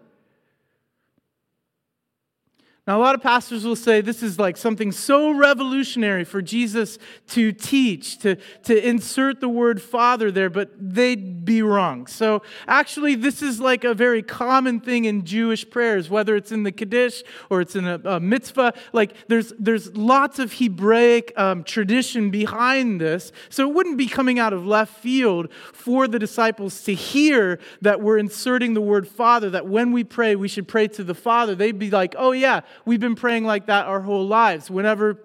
now, 2.86 2.98
a 2.98 3.00
lot 3.00 3.14
of 3.14 3.22
pastors 3.22 3.64
will 3.64 3.76
say 3.76 4.02
this 4.02 4.22
is 4.22 4.38
like 4.38 4.58
something 4.58 4.92
so 4.92 5.30
revolutionary 5.30 6.22
for 6.22 6.42
Jesus 6.42 6.98
to 7.28 7.50
teach, 7.50 8.18
to, 8.18 8.36
to 8.64 8.86
insert 8.86 9.40
the 9.40 9.48
word 9.48 9.80
father 9.80 10.30
there, 10.30 10.50
but 10.50 10.70
they'd 10.78 11.46
be 11.46 11.62
wrong. 11.62 12.06
So, 12.06 12.42
actually, 12.68 13.14
this 13.14 13.40
is 13.40 13.58
like 13.58 13.84
a 13.84 13.94
very 13.94 14.22
common 14.22 14.80
thing 14.80 15.06
in 15.06 15.24
Jewish 15.24 15.68
prayers, 15.70 16.10
whether 16.10 16.36
it's 16.36 16.52
in 16.52 16.64
the 16.64 16.72
Kaddish 16.72 17.22
or 17.48 17.62
it's 17.62 17.74
in 17.74 17.86
a, 17.86 17.98
a 18.04 18.20
mitzvah. 18.20 18.74
Like, 18.92 19.14
there's, 19.28 19.54
there's 19.58 19.96
lots 19.96 20.38
of 20.38 20.52
Hebraic 20.52 21.32
um, 21.38 21.64
tradition 21.64 22.30
behind 22.30 23.00
this. 23.00 23.32
So, 23.48 23.66
it 23.66 23.74
wouldn't 23.74 23.96
be 23.96 24.08
coming 24.08 24.38
out 24.38 24.52
of 24.52 24.66
left 24.66 24.94
field 24.98 25.50
for 25.72 26.06
the 26.06 26.18
disciples 26.18 26.82
to 26.82 26.92
hear 26.92 27.60
that 27.80 28.02
we're 28.02 28.18
inserting 28.18 28.74
the 28.74 28.82
word 28.82 29.08
father, 29.08 29.48
that 29.48 29.66
when 29.66 29.90
we 29.90 30.04
pray, 30.04 30.36
we 30.36 30.48
should 30.48 30.68
pray 30.68 30.86
to 30.88 31.02
the 31.02 31.14
Father. 31.14 31.54
They'd 31.54 31.78
be 31.78 31.90
like, 31.90 32.14
oh, 32.18 32.32
yeah 32.32 32.60
We've 32.84 33.00
been 33.00 33.14
praying 33.14 33.44
like 33.44 33.66
that 33.66 33.86
our 33.86 34.00
whole 34.00 34.26
lives. 34.26 34.70
Whenever 34.70 35.18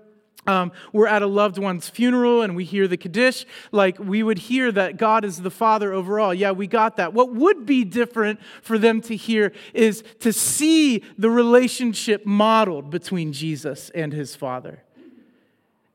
um, 0.47 0.71
we're 0.93 1.07
at 1.07 1.21
a 1.21 1.27
loved 1.27 1.57
one's 1.57 1.89
funeral 1.89 2.41
and 2.41 2.55
we 2.55 2.63
hear 2.63 2.87
the 2.87 2.97
Kaddish, 2.97 3.45
like 3.71 3.99
we 3.99 4.23
would 4.23 4.39
hear 4.39 4.71
that 4.71 4.97
God 4.97 5.23
is 5.23 5.41
the 5.41 5.51
Father 5.51 5.93
overall. 5.93 6.33
Yeah, 6.33 6.51
we 6.51 6.67
got 6.67 6.97
that. 6.97 7.13
What 7.13 7.33
would 7.35 7.65
be 7.65 7.83
different 7.83 8.39
for 8.61 8.77
them 8.77 9.01
to 9.01 9.15
hear 9.15 9.51
is 9.73 10.03
to 10.21 10.33
see 10.33 11.03
the 11.17 11.29
relationship 11.29 12.25
modeled 12.25 12.89
between 12.89 13.33
Jesus 13.33 13.89
and 13.91 14.13
his 14.13 14.35
Father. 14.35 14.83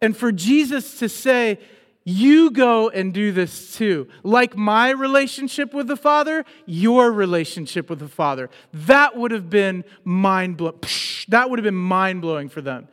And 0.01 0.17
for 0.17 0.31
Jesus 0.31 0.99
to 0.99 1.09
say, 1.09 1.59
you 2.05 2.51
go 2.51 2.91
and 2.91 3.15
do 3.15 3.33
this 3.33 3.75
too. 3.75 4.09
Like 4.23 4.57
my 4.57 4.91
relationship 4.91 5.73
with 5.73 5.87
the 5.87 5.97
Father, 5.97 6.45
your 6.67 7.11
relationship 7.11 7.89
with 7.89 7.99
the 7.99 8.09
Father. 8.09 8.51
That 8.73 9.17
would 9.17 9.31
have 9.31 9.49
been 9.49 9.85
mind 10.05 10.59
blowing. 10.59 10.81
That 11.29 11.49
would 11.49 11.59
have 11.59 11.65
been 11.65 11.75
mind 11.75 12.21
blowing 12.21 12.51
for 12.51 12.61
them. 12.61 12.89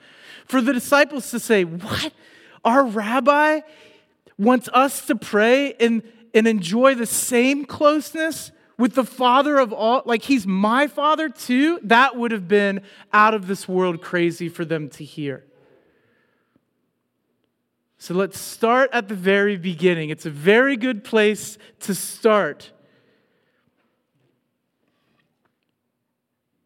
For 0.46 0.62
the 0.62 0.72
disciples 0.72 1.30
to 1.32 1.40
say, 1.40 1.66
What? 1.66 2.14
Our 2.64 2.86
rabbi 2.86 3.62
wants 4.38 4.70
us 4.74 5.06
to 5.08 5.16
pray 5.16 5.74
and, 5.74 6.04
and 6.34 6.48
enjoy 6.48 6.96
the 6.96 7.06
same 7.06 7.66
closeness 7.66 8.52
with 8.78 8.96
the 8.96 9.04
Father 9.04 9.60
of 9.60 9.74
all, 9.74 10.02
like 10.06 10.24
he's 10.24 10.48
my 10.48 10.88
Father 10.88 11.30
too? 11.30 11.80
That 11.84 12.16
would 12.16 12.32
have 12.32 12.48
been 12.48 12.82
out 13.14 13.34
of 13.34 13.48
this 13.48 13.68
world 13.68 14.02
crazy 14.02 14.50
for 14.50 14.66
them 14.66 14.90
to 14.92 15.04
hear. 15.04 15.44
So 18.02 18.16
let's 18.16 18.40
start 18.40 18.90
at 18.94 19.10
the 19.10 19.14
very 19.16 19.58
beginning. 19.58 20.10
It's 20.10 20.26
a 20.26 20.32
very 20.32 20.76
good 20.76 21.04
place 21.04 21.60
to 21.82 21.94
start. 21.94 22.72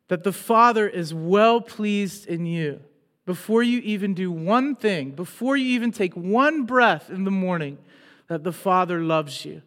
That 0.08 0.24
the 0.24 0.32
Father 0.32 0.88
is 0.88 1.14
well 1.14 1.60
pleased 1.60 2.26
in 2.26 2.46
you 2.46 2.80
before 3.26 3.64
you 3.64 3.80
even 3.80 4.14
do 4.14 4.32
one 4.32 4.78
thing, 4.78 5.12
before 5.12 5.58
you 5.58 5.66
even 5.72 5.92
take 5.92 6.14
one 6.14 6.64
breath 6.64 7.10
in 7.10 7.26
the 7.26 7.32
morning, 7.32 7.80
that 8.30 8.46
the 8.46 8.54
Father 8.54 9.02
loves 9.02 9.44
you. 9.44 9.62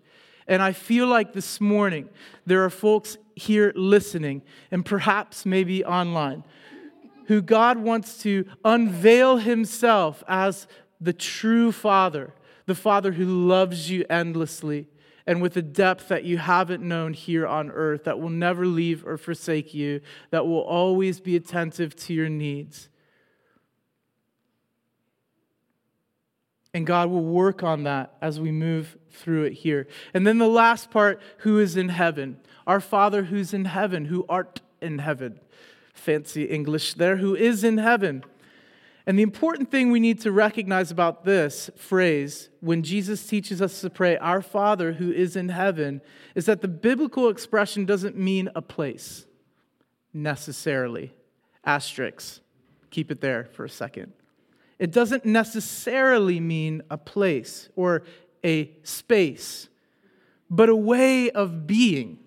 And 0.46 0.62
I 0.62 0.72
feel 0.72 1.06
like 1.06 1.34
this 1.34 1.60
morning 1.60 2.08
there 2.46 2.64
are 2.64 2.70
folks 2.70 3.18
here 3.36 3.74
listening, 3.76 4.40
and 4.70 4.86
perhaps 4.86 5.44
maybe 5.44 5.84
online, 5.84 6.44
who 7.26 7.42
God 7.42 7.76
wants 7.76 8.22
to 8.22 8.46
unveil 8.64 9.36
Himself 9.36 10.24
as 10.26 10.66
the 11.00 11.12
true 11.12 11.72
Father, 11.72 12.34
the 12.66 12.74
Father 12.74 13.12
who 13.12 13.24
loves 13.24 13.90
you 13.90 14.04
endlessly 14.10 14.88
and 15.28 15.42
with 15.42 15.56
a 15.58 15.62
depth 15.62 16.08
that 16.08 16.24
you 16.24 16.38
haven't 16.38 16.82
known 16.82 17.12
here 17.12 17.46
on 17.46 17.70
earth, 17.70 18.04
that 18.04 18.18
will 18.18 18.30
never 18.30 18.64
leave 18.64 19.06
or 19.06 19.18
forsake 19.18 19.74
you, 19.74 20.00
that 20.30 20.46
will 20.46 20.62
always 20.62 21.20
be 21.20 21.36
attentive 21.36 21.94
to 21.94 22.14
your 22.14 22.30
needs. 22.30 22.88
And 26.72 26.86
God 26.86 27.10
will 27.10 27.24
work 27.24 27.62
on 27.62 27.82
that 27.84 28.16
as 28.22 28.40
we 28.40 28.50
move 28.50 28.96
through 29.10 29.44
it 29.44 29.52
here. 29.52 29.86
And 30.14 30.26
then 30.26 30.38
the 30.38 30.48
last 30.48 30.90
part 30.90 31.20
who 31.38 31.58
is 31.58 31.76
in 31.76 31.90
heaven? 31.90 32.40
Our 32.66 32.80
Father 32.80 33.24
who's 33.24 33.52
in 33.52 33.66
heaven, 33.66 34.06
who 34.06 34.24
art 34.30 34.62
in 34.80 34.98
heaven. 34.98 35.40
Fancy 35.92 36.44
English 36.44 36.94
there, 36.94 37.16
who 37.16 37.34
is 37.34 37.64
in 37.64 37.76
heaven. 37.76 38.24
And 39.08 39.18
the 39.18 39.22
important 39.22 39.70
thing 39.70 39.90
we 39.90 40.00
need 40.00 40.20
to 40.20 40.30
recognize 40.30 40.90
about 40.90 41.24
this 41.24 41.70
phrase, 41.76 42.50
when 42.60 42.82
Jesus 42.82 43.26
teaches 43.26 43.62
us 43.62 43.80
to 43.80 43.88
pray, 43.88 44.18
Our 44.18 44.42
Father 44.42 44.92
who 44.92 45.10
is 45.10 45.34
in 45.34 45.48
heaven, 45.48 46.02
is 46.34 46.44
that 46.44 46.60
the 46.60 46.68
biblical 46.68 47.30
expression 47.30 47.86
doesn't 47.86 48.18
mean 48.18 48.50
a 48.54 48.60
place 48.60 49.24
necessarily. 50.12 51.14
Asterisks. 51.64 52.42
Keep 52.90 53.10
it 53.10 53.22
there 53.22 53.48
for 53.54 53.64
a 53.64 53.70
second. 53.70 54.12
It 54.78 54.92
doesn't 54.92 55.24
necessarily 55.24 56.38
mean 56.38 56.82
a 56.90 56.98
place 56.98 57.70
or 57.76 58.02
a 58.44 58.70
space, 58.82 59.68
but 60.50 60.68
a 60.68 60.76
way 60.76 61.30
of 61.30 61.66
being. 61.66 62.18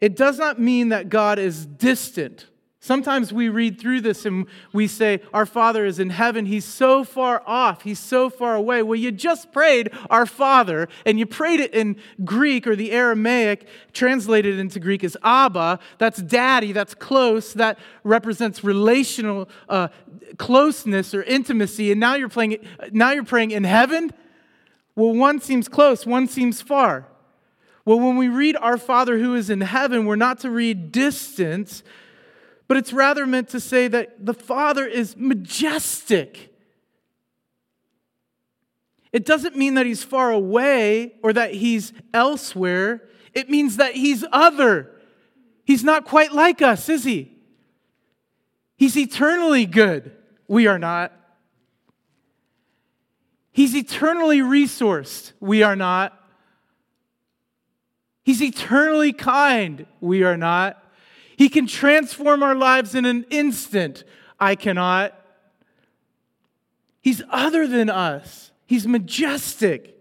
It 0.00 0.16
does 0.16 0.36
not 0.36 0.58
mean 0.58 0.88
that 0.88 1.08
God 1.08 1.38
is 1.38 1.64
distant 1.64 2.46
Sometimes 2.80 3.32
we 3.32 3.48
read 3.48 3.80
through 3.80 4.02
this 4.02 4.24
and 4.24 4.46
we 4.72 4.86
say, 4.86 5.20
Our 5.34 5.46
Father 5.46 5.84
is 5.84 5.98
in 5.98 6.10
heaven. 6.10 6.46
He's 6.46 6.64
so 6.64 7.02
far 7.02 7.42
off. 7.44 7.82
He's 7.82 7.98
so 7.98 8.30
far 8.30 8.54
away. 8.54 8.82
Well, 8.82 8.94
you 8.94 9.10
just 9.10 9.50
prayed, 9.52 9.90
Our 10.10 10.26
Father, 10.26 10.88
and 11.04 11.18
you 11.18 11.26
prayed 11.26 11.58
it 11.58 11.74
in 11.74 11.96
Greek 12.24 12.68
or 12.68 12.76
the 12.76 12.92
Aramaic, 12.92 13.66
translated 13.92 14.60
into 14.60 14.78
Greek 14.78 15.02
as 15.02 15.16
Abba. 15.24 15.80
That's 15.98 16.22
daddy. 16.22 16.70
That's 16.70 16.94
close. 16.94 17.52
That 17.54 17.80
represents 18.04 18.62
relational 18.62 19.48
uh, 19.68 19.88
closeness 20.36 21.14
or 21.14 21.24
intimacy. 21.24 21.90
And 21.90 21.98
now 21.98 22.14
you're, 22.14 22.28
playing, 22.28 22.58
now 22.92 23.10
you're 23.10 23.24
praying 23.24 23.50
in 23.50 23.64
heaven? 23.64 24.12
Well, 24.94 25.14
one 25.14 25.40
seems 25.40 25.68
close, 25.68 26.06
one 26.06 26.28
seems 26.28 26.62
far. 26.62 27.06
Well, 27.84 27.98
when 27.98 28.16
we 28.16 28.28
read 28.28 28.56
Our 28.56 28.76
Father 28.76 29.18
who 29.18 29.34
is 29.34 29.50
in 29.50 29.62
heaven, 29.62 30.06
we're 30.06 30.16
not 30.16 30.38
to 30.40 30.50
read 30.50 30.92
distance 30.92 31.82
but 32.68 32.76
it's 32.76 32.92
rather 32.92 33.26
meant 33.26 33.48
to 33.48 33.60
say 33.60 33.88
that 33.88 34.24
the 34.24 34.34
Father 34.34 34.86
is 34.86 35.16
majestic. 35.16 36.54
It 39.10 39.24
doesn't 39.24 39.56
mean 39.56 39.74
that 39.74 39.86
he's 39.86 40.04
far 40.04 40.30
away 40.30 41.14
or 41.22 41.32
that 41.32 41.54
he's 41.54 41.94
elsewhere. 42.12 43.08
It 43.32 43.48
means 43.48 43.78
that 43.78 43.94
he's 43.94 44.22
other. 44.30 44.90
He's 45.64 45.82
not 45.82 46.04
quite 46.04 46.32
like 46.32 46.60
us, 46.60 46.90
is 46.90 47.04
he? 47.04 47.36
He's 48.76 48.96
eternally 48.96 49.64
good. 49.64 50.12
We 50.46 50.66
are 50.66 50.78
not. 50.78 51.12
He's 53.50 53.74
eternally 53.74 54.38
resourced. 54.38 55.32
We 55.40 55.62
are 55.62 55.74
not. 55.74 56.14
He's 58.24 58.42
eternally 58.42 59.12
kind. 59.12 59.86
We 60.00 60.22
are 60.22 60.36
not. 60.36 60.82
He 61.38 61.48
can 61.48 61.68
transform 61.68 62.42
our 62.42 62.56
lives 62.56 62.96
in 62.96 63.04
an 63.04 63.24
instant. 63.30 64.02
I 64.40 64.56
cannot. 64.56 65.14
He's 67.00 67.22
other 67.30 67.68
than 67.68 67.88
us, 67.88 68.50
He's 68.66 68.88
majestic. 68.88 69.94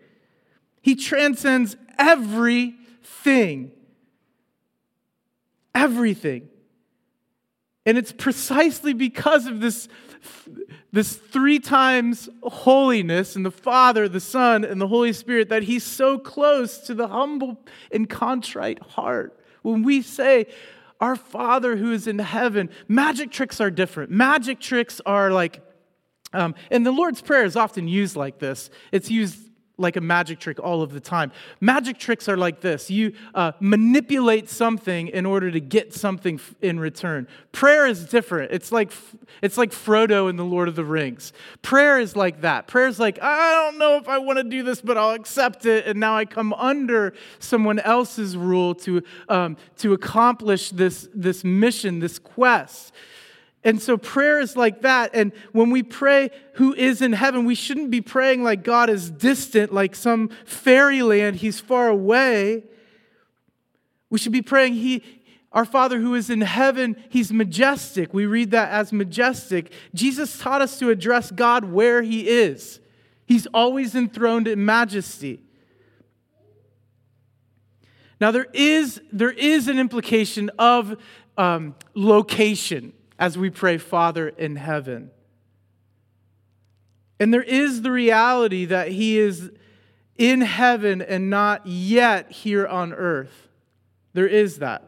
He 0.81 0.95
transcends 0.95 1.77
everything. 1.99 3.71
Everything. 5.75 6.49
And 7.85 7.97
it's 7.99 8.13
precisely 8.13 8.93
because 8.93 9.45
of 9.45 9.59
this, 9.59 9.87
this 10.91 11.15
three 11.15 11.59
times 11.59 12.29
holiness 12.41 13.35
in 13.35 13.43
the 13.43 13.51
Father, 13.51 14.09
the 14.09 14.19
Son, 14.19 14.63
and 14.63 14.81
the 14.81 14.87
Holy 14.87 15.13
Spirit 15.13 15.49
that 15.49 15.63
He's 15.63 15.83
so 15.83 16.17
close 16.17 16.79
to 16.79 16.95
the 16.95 17.09
humble 17.09 17.59
and 17.91 18.09
contrite 18.09 18.79
heart. 18.79 19.39
When 19.61 19.83
we 19.83 20.01
say, 20.01 20.47
our 20.99 21.15
Father 21.15 21.75
who 21.77 21.91
is 21.91 22.07
in 22.07 22.19
heaven. 22.19 22.69
Magic 22.87 23.31
tricks 23.31 23.61
are 23.61 23.71
different. 23.71 24.11
Magic 24.11 24.59
tricks 24.59 25.01
are 25.05 25.31
like, 25.31 25.61
um, 26.33 26.55
and 26.71 26.85
the 26.85 26.91
Lord's 26.91 27.21
Prayer 27.21 27.45
is 27.45 27.55
often 27.55 27.87
used 27.87 28.15
like 28.15 28.39
this. 28.39 28.69
It's 28.91 29.09
used 29.09 29.46
like 29.77 29.95
a 29.95 30.01
magic 30.01 30.39
trick 30.39 30.59
all 30.59 30.81
of 30.81 30.91
the 30.91 30.99
time. 30.99 31.31
Magic 31.61 31.97
tricks 31.97 32.27
are 32.27 32.37
like 32.37 32.61
this 32.61 32.89
you 32.89 33.13
uh, 33.35 33.51
manipulate 33.59 34.49
something 34.49 35.07
in 35.09 35.25
order 35.25 35.51
to 35.51 35.59
get 35.59 35.93
something 35.93 36.39
in 36.61 36.79
return. 36.79 37.27
Prayer 37.51 37.85
is 37.85 38.05
different. 38.05 38.51
It's 38.51 38.71
like, 38.71 38.91
it's 39.41 39.57
like 39.57 39.71
Frodo 39.71 40.29
in 40.29 40.35
The 40.35 40.45
Lord 40.45 40.67
of 40.67 40.75
the 40.75 40.83
Rings. 40.83 41.33
Prayer 41.61 41.99
is 41.99 42.15
like 42.15 42.41
that. 42.41 42.67
Prayer 42.67 42.87
is 42.87 42.99
like, 42.99 43.21
I 43.21 43.51
don't 43.51 43.77
know 43.77 43.97
if 43.97 44.07
I 44.07 44.17
want 44.17 44.37
to 44.37 44.43
do 44.43 44.63
this, 44.63 44.81
but 44.81 44.97
I'll 44.97 45.11
accept 45.11 45.65
it. 45.65 45.85
And 45.87 45.99
now 45.99 46.15
I 46.15 46.25
come 46.25 46.53
under 46.53 47.13
someone 47.39 47.79
else's 47.79 48.35
rule 48.37 48.75
to, 48.75 49.03
um, 49.29 49.57
to 49.77 49.93
accomplish 49.93 50.71
this, 50.71 51.09
this 51.13 51.43
mission, 51.43 51.99
this 51.99 52.19
quest. 52.19 52.93
And 53.67 53.81
so 53.81 53.97
prayer 53.97 54.39
is 54.39 54.55
like 54.55 54.83
that. 54.83 55.11
And 55.13 55.33
when 55.51 55.71
we 55.71 55.83
pray, 55.83 56.29
who 56.53 56.73
is 56.73 57.01
in 57.01 57.11
heaven, 57.11 57.43
we 57.43 57.53
shouldn't 57.53 57.91
be 57.91 57.99
praying 57.99 58.41
like 58.41 58.63
God 58.63 58.89
is 58.89 59.11
distant, 59.11 59.73
like 59.73 59.93
some 59.93 60.29
fairyland, 60.45 61.35
he's 61.35 61.59
far 61.59 61.89
away. 61.89 62.63
We 64.09 64.19
should 64.19 64.31
be 64.31 64.41
praying, 64.41 64.75
He, 64.75 65.03
our 65.51 65.65
Father 65.65 65.99
who 65.99 66.15
is 66.15 66.29
in 66.29 66.39
heaven, 66.39 66.95
He's 67.09 67.33
majestic. 67.33 68.13
We 68.13 68.25
read 68.25 68.51
that 68.51 68.71
as 68.71 68.93
majestic. 68.93 69.73
Jesus 69.93 70.39
taught 70.39 70.61
us 70.61 70.79
to 70.79 70.89
address 70.89 71.29
God 71.29 71.65
where 71.65 72.01
He 72.01 72.29
is. 72.29 72.79
He's 73.25 73.47
always 73.47 73.95
enthroned 73.95 74.47
in 74.47 74.63
majesty. 74.63 75.41
Now, 78.21 78.31
there 78.31 78.47
is, 78.53 79.01
there 79.11 79.31
is 79.31 79.67
an 79.67 79.77
implication 79.77 80.51
of 80.57 80.95
um, 81.37 81.75
location 81.95 82.93
as 83.19 83.37
we 83.37 83.49
pray, 83.49 83.77
Father 83.77 84.29
in 84.29 84.55
heaven. 84.55 85.11
And 87.19 87.33
there 87.33 87.43
is 87.43 87.81
the 87.81 87.91
reality 87.91 88.65
that 88.65 88.89
He 88.89 89.17
is 89.17 89.51
in 90.17 90.41
heaven 90.41 91.01
and 91.01 91.29
not 91.29 91.65
yet 91.65 92.31
here 92.31 92.67
on 92.67 92.93
earth. 92.93 93.47
There 94.13 94.27
is 94.27 94.59
that. 94.59 94.83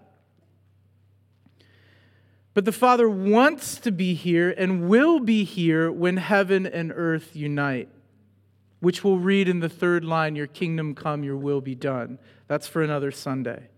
But 2.54 2.66
the 2.66 2.72
Father 2.72 3.10
wants 3.10 3.80
to 3.80 3.92
be 3.92 4.16
here 4.16 4.54
and 4.58 4.90
will 4.90 5.20
be 5.20 5.44
here 5.44 5.92
when 5.92 6.18
heaven 6.18 6.66
and 6.66 6.92
earth 6.94 7.36
unite, 7.36 7.90
which 8.80 9.04
we'll 9.04 9.20
read 9.20 9.48
in 9.48 9.60
the 9.60 9.70
third 9.70 10.04
line 10.04 10.36
Your 10.36 10.48
kingdom 10.48 10.96
come, 10.96 11.24
your 11.24 11.38
will 11.38 11.62
be 11.62 11.76
done. 11.76 12.20
That's 12.48 12.68
for 12.68 12.84
another 12.84 13.12
Sunday. 13.12 13.70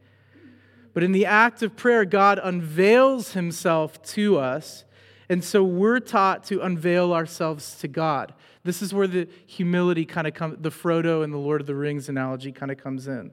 But 0.94 1.04
in 1.04 1.12
the 1.12 1.26
act 1.26 1.64
of 1.64 1.76
prayer, 1.76 2.06
God 2.06 2.40
unveils 2.44 3.34
himself 3.34 4.02
to 4.04 4.38
us. 4.38 4.84
And 5.30 5.44
so 5.44 5.64
we're 5.64 6.00
taught 6.00 6.44
to 6.46 6.62
unveil 6.62 7.14
ourselves 7.14 7.78
to 7.80 7.88
God. 7.88 8.34
This 8.64 8.82
is 8.82 8.94
where 8.94 9.08
the 9.08 9.28
humility 9.46 10.06
kind 10.06 10.28
of 10.28 10.34
comes, 10.34 10.58
the 10.60 10.70
Frodo 10.70 11.24
and 11.24 11.34
the 11.34 11.38
Lord 11.38 11.62
of 11.62 11.68
the 11.68 11.76
Rings 11.76 12.10
analogy 12.10 12.52
kind 12.52 12.72
of 12.72 12.78
comes 12.78 13.08
in. 13.08 13.32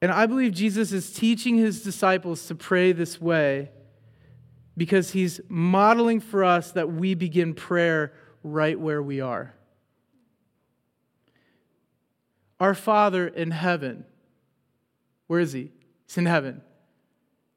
And 0.00 0.10
I 0.10 0.26
believe 0.26 0.52
Jesus 0.52 0.92
is 0.92 1.12
teaching 1.12 1.56
his 1.56 1.82
disciples 1.82 2.46
to 2.46 2.54
pray 2.54 2.92
this 2.92 3.20
way 3.20 3.70
because 4.76 5.10
he's 5.10 5.40
modeling 5.48 6.20
for 6.20 6.44
us 6.44 6.72
that 6.72 6.90
we 6.90 7.14
begin 7.14 7.54
prayer 7.54 8.12
right 8.42 8.78
where 8.78 9.02
we 9.02 9.20
are. 9.20 9.54
Our 12.58 12.74
Father 12.74 13.26
in 13.26 13.50
heaven, 13.50 14.04
where 15.32 15.40
is 15.40 15.54
he? 15.54 15.70
He's 16.06 16.18
in 16.18 16.26
heaven. 16.26 16.60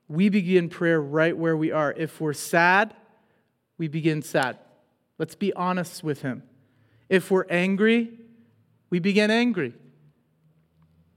We 0.08 0.30
begin 0.30 0.70
prayer 0.70 1.02
right 1.02 1.38
where 1.38 1.58
we 1.58 1.74
are. 1.74 1.92
If 1.92 2.22
we're 2.22 2.32
sad, 2.32 2.94
we 3.78 3.90
begin 3.90 4.22
sad. 4.22 4.60
Let's 5.18 5.36
be 5.36 5.52
honest 5.52 6.02
with 6.02 6.22
him. 6.22 6.44
If 7.10 7.30
we're 7.30 7.46
angry, 7.50 8.18
we 8.90 9.00
begin 9.00 9.30
angry. 9.30 9.74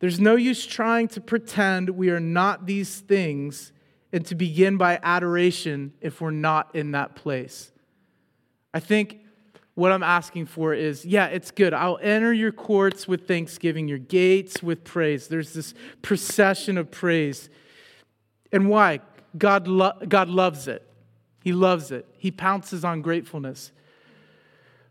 There's 0.00 0.18
no 0.18 0.34
use 0.34 0.66
trying 0.66 1.06
to 1.10 1.20
pretend 1.20 1.90
we 1.90 2.10
are 2.10 2.18
not 2.18 2.66
these 2.66 3.02
things 3.02 3.70
and 4.12 4.26
to 4.26 4.34
begin 4.34 4.78
by 4.78 4.98
adoration 5.00 5.92
if 6.00 6.20
we're 6.20 6.32
not 6.32 6.74
in 6.74 6.90
that 6.90 7.14
place. 7.14 7.70
I 8.74 8.80
think 8.80 9.20
what 9.78 9.92
I'm 9.92 10.02
asking 10.02 10.46
for 10.46 10.74
is 10.74 11.04
yeah, 11.04 11.26
it's 11.26 11.52
good. 11.52 11.72
I'll 11.72 12.00
enter 12.02 12.32
your 12.32 12.50
courts 12.50 13.06
with 13.06 13.28
thanksgiving, 13.28 13.86
your 13.86 13.98
gates 13.98 14.60
with 14.60 14.82
praise. 14.82 15.28
There's 15.28 15.52
this 15.52 15.72
procession 16.02 16.76
of 16.76 16.90
praise. 16.90 17.48
And 18.50 18.68
why? 18.68 18.98
God, 19.36 19.68
lo- 19.68 19.96
God 20.08 20.28
loves 20.28 20.66
it. 20.66 20.82
He 21.44 21.52
loves 21.52 21.92
it. 21.92 22.06
He 22.18 22.32
pounces 22.32 22.84
on 22.84 23.02
gratefulness. 23.02 23.70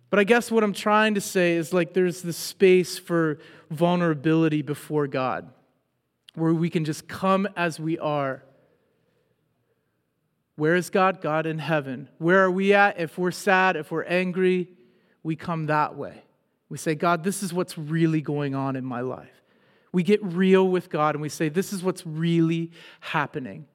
But 0.10 0.20
I 0.20 0.24
guess 0.24 0.50
what 0.50 0.64
I'm 0.64 0.72
trying 0.72 1.16
to 1.16 1.22
say 1.22 1.58
is 1.58 1.74
like 1.74 1.94
there's 1.94 2.22
this 2.22 2.38
space 2.38 2.98
for 2.98 3.40
vulnerability 3.70 4.62
before 4.62 5.06
God 5.08 5.50
where 6.36 6.54
we 6.54 6.70
can 6.70 6.86
just 6.86 7.10
come 7.10 7.46
as 7.58 7.78
we 7.78 8.00
are 8.00 8.42
where 10.58 10.76
is 10.76 10.90
God? 10.90 11.22
God 11.22 11.46
in 11.46 11.60
heaven. 11.60 12.10
Where 12.18 12.44
are 12.44 12.52
we 12.52 12.74
at? 12.74 13.00
If 13.00 13.18
we're 13.18 13.30
sad, 13.30 13.76
if 13.76 13.92
we're 13.92 14.04
angry, 14.04 14.68
we 15.28 15.36
come 15.36 15.66
that 15.66 15.98
way. 15.98 16.24
We 16.70 16.78
say, 16.78 16.96
God, 16.96 17.24
this 17.26 17.44
is 17.44 17.54
what's 17.54 17.78
really 17.78 18.22
going 18.22 18.56
on 18.56 18.78
in 18.78 18.86
my 18.86 19.02
life. 19.02 19.44
We 19.92 20.02
get 20.02 20.24
real 20.24 20.66
with 20.66 20.90
God 20.90 21.16
and 21.16 21.22
we 21.22 21.28
say, 21.28 21.50
this 21.50 21.74
is 21.74 21.84
what's 21.84 22.06
really 22.06 22.72
happening. 23.02 23.66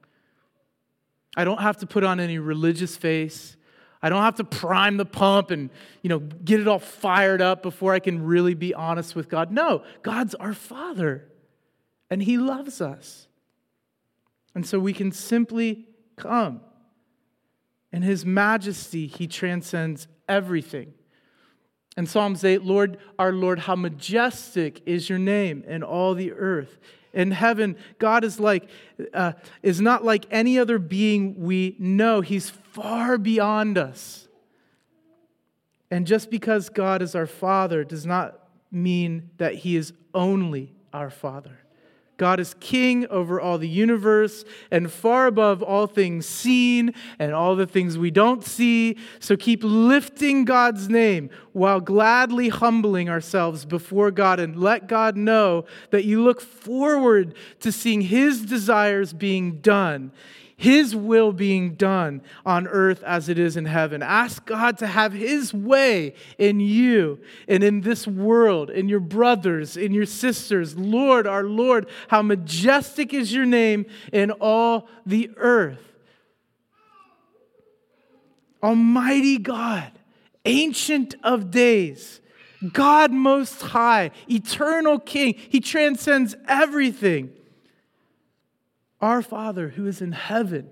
I 1.37 1.45
don't 1.45 1.61
have 1.61 1.77
to 1.79 1.87
put 1.87 2.05
on 2.05 2.21
any 2.21 2.39
religious 2.39 2.97
face. 2.97 3.57
I 4.03 4.09
don't 4.09 4.23
have 4.23 4.37
to 4.37 4.45
prime 4.45 4.97
the 4.97 5.05
pump 5.05 5.51
and, 5.51 5.69
you 6.01 6.09
know, 6.09 6.21
get 6.21 6.59
it 6.59 6.67
all 6.67 6.79
fired 6.79 7.43
up 7.43 7.63
before 7.63 7.93
I 7.93 7.99
can 7.99 8.25
really 8.25 8.55
be 8.55 8.73
honest 8.73 9.15
with 9.15 9.29
God. 9.29 9.53
No, 9.53 9.85
God's 10.03 10.35
our 10.37 10.55
Father 10.55 11.29
and 12.09 12.23
He 12.23 12.39
loves 12.39 12.81
us. 12.81 13.29
And 14.55 14.67
so 14.67 14.79
we 14.79 14.95
can 14.95 15.13
simply 15.13 15.87
come. 16.17 16.63
In 17.93 18.01
his 18.01 18.25
majesty, 18.25 19.07
he 19.07 19.27
transcends 19.27 20.09
everything. 20.27 20.95
In 21.97 22.07
Psalms 22.07 22.43
8, 22.43 22.63
Lord, 22.63 22.99
our 23.19 23.33
Lord, 23.33 23.61
how 23.61 23.77
majestic 23.77 24.83
is 24.87 25.09
your 25.09 25.19
name 25.19 25.63
in 25.67 25.83
all 25.83 26.15
the 26.15 26.33
earth. 26.33 26.79
In 27.13 27.31
heaven, 27.33 27.77
God 27.99 28.25
is 28.25 28.41
like 28.41 28.69
uh, 29.13 29.33
is 29.63 29.81
not 29.83 30.03
like 30.03 30.25
any 30.31 30.59
other 30.59 30.79
being 30.79 31.43
we 31.43 31.77
know. 31.79 32.23
He's 32.23 32.49
far 32.49 33.19
beyond 33.19 33.77
us. 33.77 34.27
And 35.91 36.07
just 36.07 36.31
because 36.31 36.71
God 36.71 37.03
is 37.03 37.15
our 37.15 37.27
Father 37.27 37.85
does 37.85 38.07
not 38.07 38.39
mean 38.71 39.29
that 39.37 39.57
He 39.57 39.77
is 39.77 39.93
only 40.15 40.73
our 40.95 41.11
Father. 41.11 41.59
God 42.19 42.39
is 42.39 42.55
king 42.61 43.07
over 43.09 43.41
all 43.41 43.59
the 43.59 43.69
universe 43.69 44.45
and 44.71 44.93
far 44.93 45.27
above 45.27 45.63
all 45.63 45.87
things 45.87 46.27
seen 46.27 46.95
and 47.19 47.33
all 47.33 47.57
the 47.57 47.67
things 47.67 47.99
we 47.99 48.11
don't 48.11 48.45
see. 48.45 48.97
So 49.19 49.37
keep 49.37 49.65
lifting 49.65 50.45
God's 50.45 50.89
name 50.89 51.31
while 51.53 51.81
gladly 51.81 52.49
humbling 52.49 53.09
ourselves 53.09 53.65
before 53.65 54.11
God 54.11 54.39
and 54.39 54.57
let 54.57 54.89
God 54.89 55.17
know 55.17 55.65
that 55.91 56.05
you 56.05 56.23
look 56.23 56.41
forward 56.41 57.35
to 57.61 57.73
seeing 57.73 58.03
his 58.03 58.45
desires 58.45 59.13
being 59.13 59.59
done 59.59 60.13
his 60.63 60.95
will 60.95 61.33
being 61.33 61.75
done 61.75 62.23
on 62.47 62.69
earth 62.69 63.03
as 63.03 63.29
it 63.29 63.37
is 63.37 63.57
in 63.57 63.65
heaven. 63.65 64.01
Ask 64.01 64.47
God 64.47 64.79
to 64.79 64.87
have 64.87 65.13
His 65.13 65.53
way 65.53 66.15
in 66.39 66.61
you 66.61 67.19
and 67.49 67.65
in 67.65 67.81
this 67.81 68.07
world, 68.07 68.71
in 68.71 68.89
your 68.89 69.01
brothers, 69.01 69.77
in 69.77 69.93
your 69.93 70.07
sisters. 70.07 70.79
Lord, 70.79 71.27
our 71.27 71.43
Lord, 71.43 71.89
how 72.07 72.23
majestic 72.23 73.13
is 73.13 73.35
your 73.35 73.45
name 73.45 73.87
in 74.13 74.31
all 74.31 74.87
the 75.05 75.33
earth. 75.37 75.83
Almighty 78.63 79.39
God, 79.39 79.91
ancient 80.45 81.17
of 81.25 81.51
days. 81.51 82.21
God 82.73 83.11
most 83.11 83.61
high, 83.63 84.13
eternal 84.31 85.01
King. 85.01 85.35
He 85.37 85.59
transcends 85.59 86.37
everything. 86.47 87.33
Our 89.03 89.21
Father 89.21 89.71
who 89.71 89.87
is 89.87 90.01
in 90.01 90.13
heaven. 90.13 90.71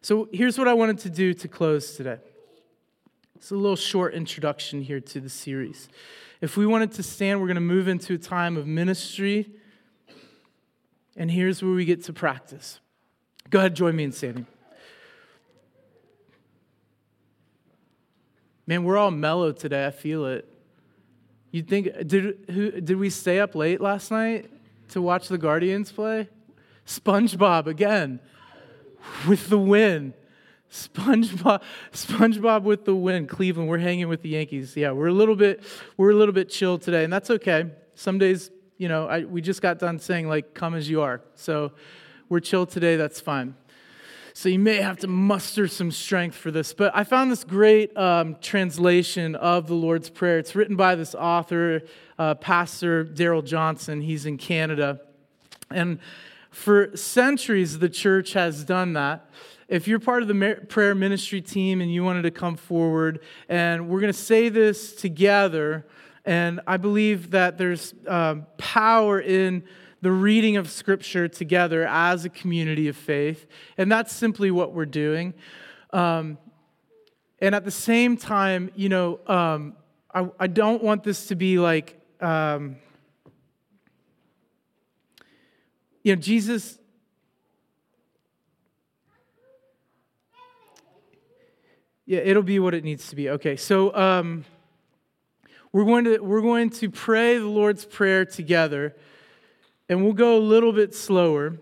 So 0.00 0.28
here's 0.32 0.56
what 0.56 0.68
I 0.68 0.74
wanted 0.74 0.98
to 1.00 1.10
do 1.10 1.34
to 1.34 1.48
close 1.48 1.96
today. 1.96 2.18
It's 3.34 3.50
a 3.50 3.56
little 3.56 3.76
short 3.76 4.14
introduction 4.14 4.80
here 4.80 5.00
to 5.00 5.20
the 5.20 5.28
series. 5.28 5.88
If 6.40 6.56
we 6.56 6.66
wanted 6.66 6.92
to 6.92 7.02
stand, 7.02 7.40
we're 7.40 7.48
going 7.48 7.56
to 7.56 7.60
move 7.60 7.88
into 7.88 8.14
a 8.14 8.18
time 8.18 8.56
of 8.56 8.66
ministry. 8.66 9.50
And 11.16 11.30
here's 11.30 11.62
where 11.62 11.72
we 11.72 11.84
get 11.84 12.04
to 12.04 12.12
practice. 12.12 12.80
Go 13.50 13.58
ahead, 13.58 13.74
join 13.74 13.96
me 13.96 14.04
in 14.04 14.12
standing. 14.12 14.46
Man, 18.66 18.84
we're 18.84 18.96
all 18.96 19.10
mellow 19.10 19.52
today. 19.52 19.86
I 19.86 19.90
feel 19.90 20.26
it. 20.26 20.48
You 21.50 21.62
think 21.62 21.88
did 22.06 22.46
who, 22.50 22.70
did 22.80 22.96
we 22.96 23.10
stay 23.10 23.40
up 23.40 23.54
late 23.54 23.80
last 23.80 24.10
night? 24.10 24.50
To 24.88 25.02
watch 25.02 25.28
the 25.28 25.38
Guardians 25.38 25.92
play? 25.92 26.28
SpongeBob 26.86 27.66
again 27.66 28.20
with 29.28 29.48
the 29.48 29.58
win. 29.58 30.14
SpongeBob, 30.70 31.62
SpongeBob 31.92 32.62
with 32.62 32.84
the 32.84 32.94
win. 32.94 33.26
Cleveland, 33.26 33.68
we're 33.68 33.78
hanging 33.78 34.08
with 34.08 34.22
the 34.22 34.30
Yankees. 34.30 34.76
Yeah, 34.76 34.92
we're 34.92 35.06
a 35.06 35.12
little 35.12 35.36
bit, 35.36 35.62
we're 35.96 36.10
a 36.10 36.16
little 36.16 36.34
bit 36.34 36.48
chilled 36.48 36.82
today, 36.82 37.04
and 37.04 37.12
that's 37.12 37.30
okay. 37.30 37.70
Some 37.94 38.18
days, 38.18 38.50
you 38.76 38.88
know, 38.88 39.06
I, 39.06 39.24
we 39.24 39.40
just 39.40 39.62
got 39.62 39.78
done 39.78 40.00
saying 40.00 40.28
like, 40.28 40.52
"Come 40.52 40.74
as 40.74 40.90
you 40.90 41.00
are." 41.02 41.20
So 41.36 41.72
we're 42.28 42.40
chilled 42.40 42.70
today. 42.70 42.96
That's 42.96 43.20
fine. 43.20 43.54
So 44.36 44.48
you 44.48 44.58
may 44.58 44.82
have 44.82 44.98
to 44.98 45.06
muster 45.06 45.68
some 45.68 45.92
strength 45.92 46.34
for 46.34 46.50
this. 46.50 46.74
But 46.74 46.90
I 46.92 47.04
found 47.04 47.30
this 47.30 47.44
great 47.44 47.96
um, 47.96 48.36
translation 48.40 49.36
of 49.36 49.68
the 49.68 49.74
Lord's 49.74 50.10
Prayer. 50.10 50.40
It's 50.40 50.56
written 50.56 50.74
by 50.74 50.96
this 50.96 51.14
author, 51.14 51.82
uh, 52.18 52.34
Pastor 52.34 53.04
Darrell 53.04 53.42
Johnson. 53.42 54.00
He's 54.00 54.26
in 54.26 54.36
Canada. 54.36 55.00
And 55.70 56.00
for 56.50 56.96
centuries, 56.96 57.78
the 57.78 57.88
church 57.88 58.32
has 58.32 58.64
done 58.64 58.94
that. 58.94 59.30
If 59.68 59.86
you're 59.86 60.00
part 60.00 60.22
of 60.22 60.28
the 60.28 60.66
prayer 60.68 60.96
ministry 60.96 61.40
team 61.40 61.80
and 61.80 61.94
you 61.94 62.02
wanted 62.02 62.22
to 62.22 62.32
come 62.32 62.56
forward, 62.56 63.20
and 63.48 63.88
we're 63.88 64.00
going 64.00 64.12
to 64.12 64.18
say 64.18 64.48
this 64.48 64.96
together, 64.96 65.86
and 66.24 66.60
I 66.66 66.76
believe 66.76 67.30
that 67.30 67.56
there's 67.56 67.94
um, 68.08 68.46
power 68.58 69.20
in 69.20 69.62
the 70.04 70.12
reading 70.12 70.58
of 70.58 70.70
Scripture 70.70 71.28
together 71.28 71.86
as 71.86 72.26
a 72.26 72.28
community 72.28 72.88
of 72.88 72.96
faith. 72.96 73.46
And 73.78 73.90
that's 73.90 74.12
simply 74.12 74.50
what 74.50 74.74
we're 74.74 74.84
doing. 74.84 75.32
Um, 75.94 76.36
and 77.40 77.54
at 77.54 77.64
the 77.64 77.70
same 77.70 78.18
time, 78.18 78.70
you 78.76 78.90
know, 78.90 79.18
um, 79.26 79.74
I, 80.14 80.28
I, 80.38 80.46
don't 80.46 80.82
want 80.82 81.04
this 81.04 81.28
to 81.28 81.36
be 81.36 81.58
like, 81.58 81.98
um, 82.20 82.76
you 86.02 86.14
know, 86.14 86.20
Jesus. 86.20 86.78
Yeah, 92.04 92.18
it'll 92.18 92.42
be 92.42 92.58
what 92.58 92.74
it 92.74 92.84
needs 92.84 93.08
to 93.08 93.16
be. 93.16 93.30
Okay, 93.30 93.56
so 93.56 93.96
um, 93.96 94.44
we're 95.72 95.86
going 95.86 96.04
to 96.04 96.18
we're 96.18 96.42
going 96.42 96.68
to 96.68 96.90
pray 96.90 97.38
the 97.38 97.46
Lord's 97.46 97.86
prayer 97.86 98.26
together 98.26 98.94
and 99.88 100.02
we'll 100.02 100.12
go 100.12 100.36
a 100.36 100.40
little 100.40 100.72
bit 100.72 100.94
slower. 100.94 101.58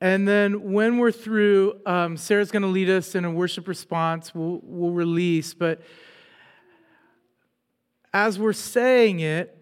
And 0.00 0.28
then 0.28 0.72
when 0.72 0.98
we're 0.98 1.12
through, 1.12 1.80
um, 1.86 2.16
Sarah's 2.16 2.50
going 2.50 2.62
to 2.62 2.68
lead 2.68 2.90
us 2.90 3.14
in 3.14 3.24
a 3.24 3.30
worship 3.30 3.68
response. 3.68 4.34
We'll, 4.34 4.60
we'll 4.62 4.90
release. 4.90 5.54
But 5.54 5.80
as 8.12 8.38
we're 8.38 8.52
saying 8.52 9.20
it, 9.20 9.56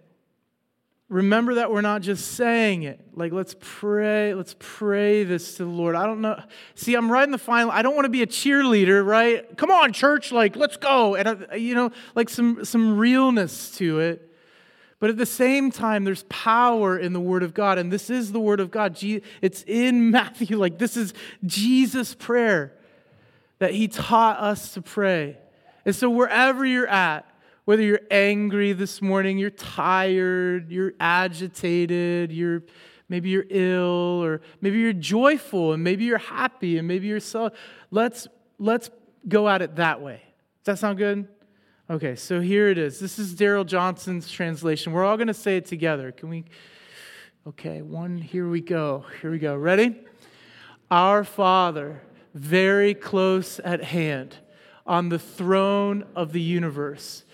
remember 1.08 1.54
that 1.54 1.70
we're 1.70 1.82
not 1.82 2.02
just 2.02 2.32
saying 2.32 2.82
it. 2.82 3.00
Like, 3.14 3.32
let's 3.32 3.54
pray, 3.60 4.34
let's 4.34 4.56
pray 4.58 5.22
this 5.22 5.58
to 5.58 5.64
the 5.64 5.70
Lord. 5.70 5.94
I 5.94 6.06
don't 6.06 6.22
know. 6.22 6.42
See, 6.74 6.94
I'm 6.94 7.08
in 7.14 7.30
the 7.30 7.38
final. 7.38 7.70
I 7.70 7.82
don't 7.82 7.94
want 7.94 8.06
to 8.06 8.10
be 8.10 8.22
a 8.22 8.26
cheerleader, 8.26 9.06
right? 9.06 9.56
Come 9.56 9.70
on, 9.70 9.92
church, 9.92 10.32
like, 10.32 10.56
let's 10.56 10.78
go. 10.78 11.14
And, 11.14 11.28
uh, 11.28 11.54
you 11.54 11.74
know, 11.74 11.90
like 12.14 12.30
some, 12.30 12.64
some 12.64 12.98
realness 12.98 13.70
to 13.76 14.00
it. 14.00 14.31
But 15.02 15.10
at 15.10 15.16
the 15.16 15.26
same 15.26 15.72
time, 15.72 16.04
there's 16.04 16.22
power 16.28 16.96
in 16.96 17.12
the 17.12 17.18
Word 17.18 17.42
of 17.42 17.54
God. 17.54 17.76
And 17.76 17.92
this 17.92 18.08
is 18.08 18.30
the 18.30 18.38
Word 18.38 18.60
of 18.60 18.70
God. 18.70 18.96
It's 19.40 19.64
in 19.66 20.10
Matthew. 20.12 20.56
Like, 20.56 20.78
this 20.78 20.96
is 20.96 21.12
Jesus' 21.44 22.14
prayer 22.14 22.72
that 23.58 23.74
He 23.74 23.88
taught 23.88 24.38
us 24.38 24.74
to 24.74 24.80
pray. 24.80 25.38
And 25.84 25.92
so, 25.92 26.08
wherever 26.08 26.64
you're 26.64 26.86
at, 26.86 27.28
whether 27.64 27.82
you're 27.82 28.02
angry 28.12 28.74
this 28.74 29.02
morning, 29.02 29.38
you're 29.38 29.50
tired, 29.50 30.70
you're 30.70 30.92
agitated, 31.00 32.30
you're 32.30 32.62
maybe 33.08 33.30
you're 33.30 33.46
ill, 33.50 34.22
or 34.22 34.40
maybe 34.60 34.78
you're 34.78 34.92
joyful, 34.92 35.72
and 35.72 35.82
maybe 35.82 36.04
you're 36.04 36.18
happy, 36.18 36.78
and 36.78 36.86
maybe 36.86 37.08
you're 37.08 37.18
so. 37.18 37.50
Let's 37.90 38.28
let's 38.60 38.88
go 39.26 39.48
at 39.48 39.62
it 39.62 39.74
that 39.74 40.00
way. 40.00 40.22
Does 40.62 40.76
that 40.76 40.78
sound 40.78 40.98
good? 40.98 41.26
Okay, 41.92 42.16
so 42.16 42.40
here 42.40 42.70
it 42.70 42.78
is. 42.78 42.98
This 42.98 43.18
is 43.18 43.34
Darrell 43.34 43.64
Johnson's 43.64 44.30
translation. 44.30 44.94
We're 44.94 45.04
all 45.04 45.18
going 45.18 45.26
to 45.26 45.34
say 45.34 45.58
it 45.58 45.66
together. 45.66 46.10
Can 46.10 46.30
we? 46.30 46.46
Okay, 47.46 47.82
one, 47.82 48.16
here 48.16 48.48
we 48.48 48.62
go. 48.62 49.04
Here 49.20 49.30
we 49.30 49.38
go. 49.38 49.54
Ready? 49.56 50.00
Our 50.90 51.22
Father, 51.22 52.00
very 52.32 52.94
close 52.94 53.58
at 53.58 53.84
hand, 53.84 54.38
on 54.86 55.10
the 55.10 55.18
throne 55.18 56.06
of 56.16 56.32
the 56.32 56.40
universe, 56.40 57.24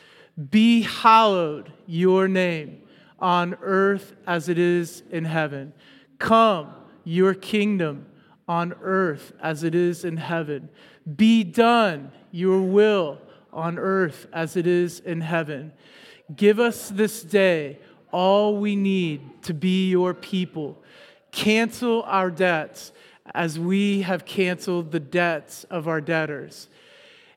be 0.51 0.83
hallowed 0.83 1.73
your 1.87 2.27
name 2.27 2.83
on 3.21 3.57
earth 3.63 4.17
as 4.27 4.49
it 4.49 4.59
is 4.59 5.05
in 5.13 5.25
heaven. 5.25 5.73
Come, 6.19 6.75
your 7.05 7.33
kingdom 7.33 8.07
on 8.49 8.75
earth 8.83 9.35
as 9.41 9.63
it 9.63 9.77
is 9.77 10.05
in 10.05 10.17
heaven. 10.17 10.69
Be 11.15 11.45
done 11.45 12.11
your 12.33 12.61
will 12.61 13.19
on 13.59 13.79
earth 13.79 14.27
as 14.33 14.57
it 14.57 14.67
is 14.67 15.01
in 15.01 15.21
heaven. 15.21 15.73
Give 16.35 16.61
us 16.61 16.89
this 16.89 17.23
day 17.23 17.79
all 18.13 18.57
we 18.57 18.77
need 18.77 19.43
to 19.43 19.53
be 19.53 19.91
your 19.91 20.15
people. 20.15 20.83
Cancel 21.33 22.03
our 22.05 22.31
debts 22.31 22.93
as 23.35 23.59
we 23.59 24.03
have 24.03 24.25
canceled 24.25 24.93
the 24.93 25.01
debts 25.01 25.65
of 25.65 25.89
our 25.89 26.01
debtors. 26.01 26.69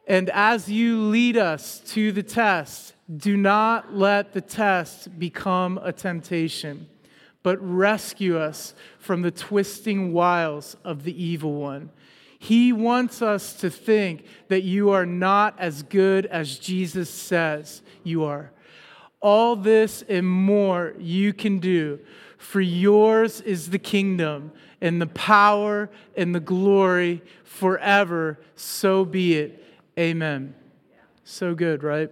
And 0.08 0.30
as 0.30 0.70
you 0.70 1.02
lead 1.02 1.38
us 1.38 1.80
to 1.88 2.12
the 2.12 2.24
test, 2.24 2.94
do 3.16 3.36
not 3.36 3.94
let 3.94 4.34
the 4.34 4.42
test 4.42 5.20
become 5.20 5.78
a 5.84 5.92
temptation, 5.92 6.88
but 7.44 7.58
rescue 7.62 8.38
us 8.38 8.74
from 9.00 9.22
the 9.22 9.32
twisting 9.32 10.14
wiles 10.14 10.78
of 10.84 11.04
the 11.04 11.24
evil 11.24 11.54
one. 11.56 11.92
He 12.44 12.74
wants 12.74 13.22
us 13.22 13.54
to 13.58 13.70
think 13.70 14.26
that 14.48 14.64
you 14.64 14.90
are 14.90 15.06
not 15.06 15.54
as 15.60 15.84
good 15.84 16.26
as 16.26 16.58
Jesus 16.58 17.08
says 17.08 17.84
you 18.04 18.24
are. 18.24 18.52
All 19.20 19.56
this 19.56 20.04
and 20.10 20.26
more 20.28 20.96
you 20.98 21.34
can 21.34 21.60
do, 21.60 22.00
for 22.40 22.60
yours 22.60 23.42
is 23.42 23.70
the 23.70 23.78
kingdom 23.78 24.52
and 24.82 25.00
the 25.00 25.06
power 25.06 25.92
and 26.18 26.34
the 26.34 26.40
glory 26.40 27.22
forever. 27.44 28.40
So 28.56 29.06
be 29.06 29.38
it. 29.38 29.64
Amen. 30.00 30.56
So 31.24 31.54
good, 31.54 31.84
right? 31.84 32.10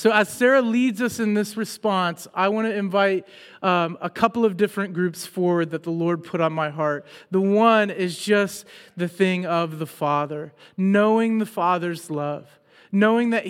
So, 0.00 0.10
as 0.12 0.30
Sarah 0.30 0.62
leads 0.62 1.02
us 1.02 1.20
in 1.20 1.34
this 1.34 1.58
response, 1.58 2.26
I 2.32 2.48
want 2.48 2.66
to 2.66 2.74
invite 2.74 3.28
um, 3.60 3.98
a 4.00 4.08
couple 4.08 4.46
of 4.46 4.56
different 4.56 4.94
groups 4.94 5.26
forward 5.26 5.72
that 5.72 5.82
the 5.82 5.90
Lord 5.90 6.24
put 6.24 6.40
on 6.40 6.54
my 6.54 6.70
heart. 6.70 7.04
The 7.30 7.42
one 7.42 7.90
is 7.90 8.18
just 8.18 8.64
the 8.96 9.08
thing 9.08 9.44
of 9.44 9.78
the 9.78 9.84
Father, 9.86 10.54
knowing 10.74 11.36
the 11.36 11.44
Father's 11.44 12.10
love 12.10 12.60
knowing 12.92 13.30
that 13.30 13.46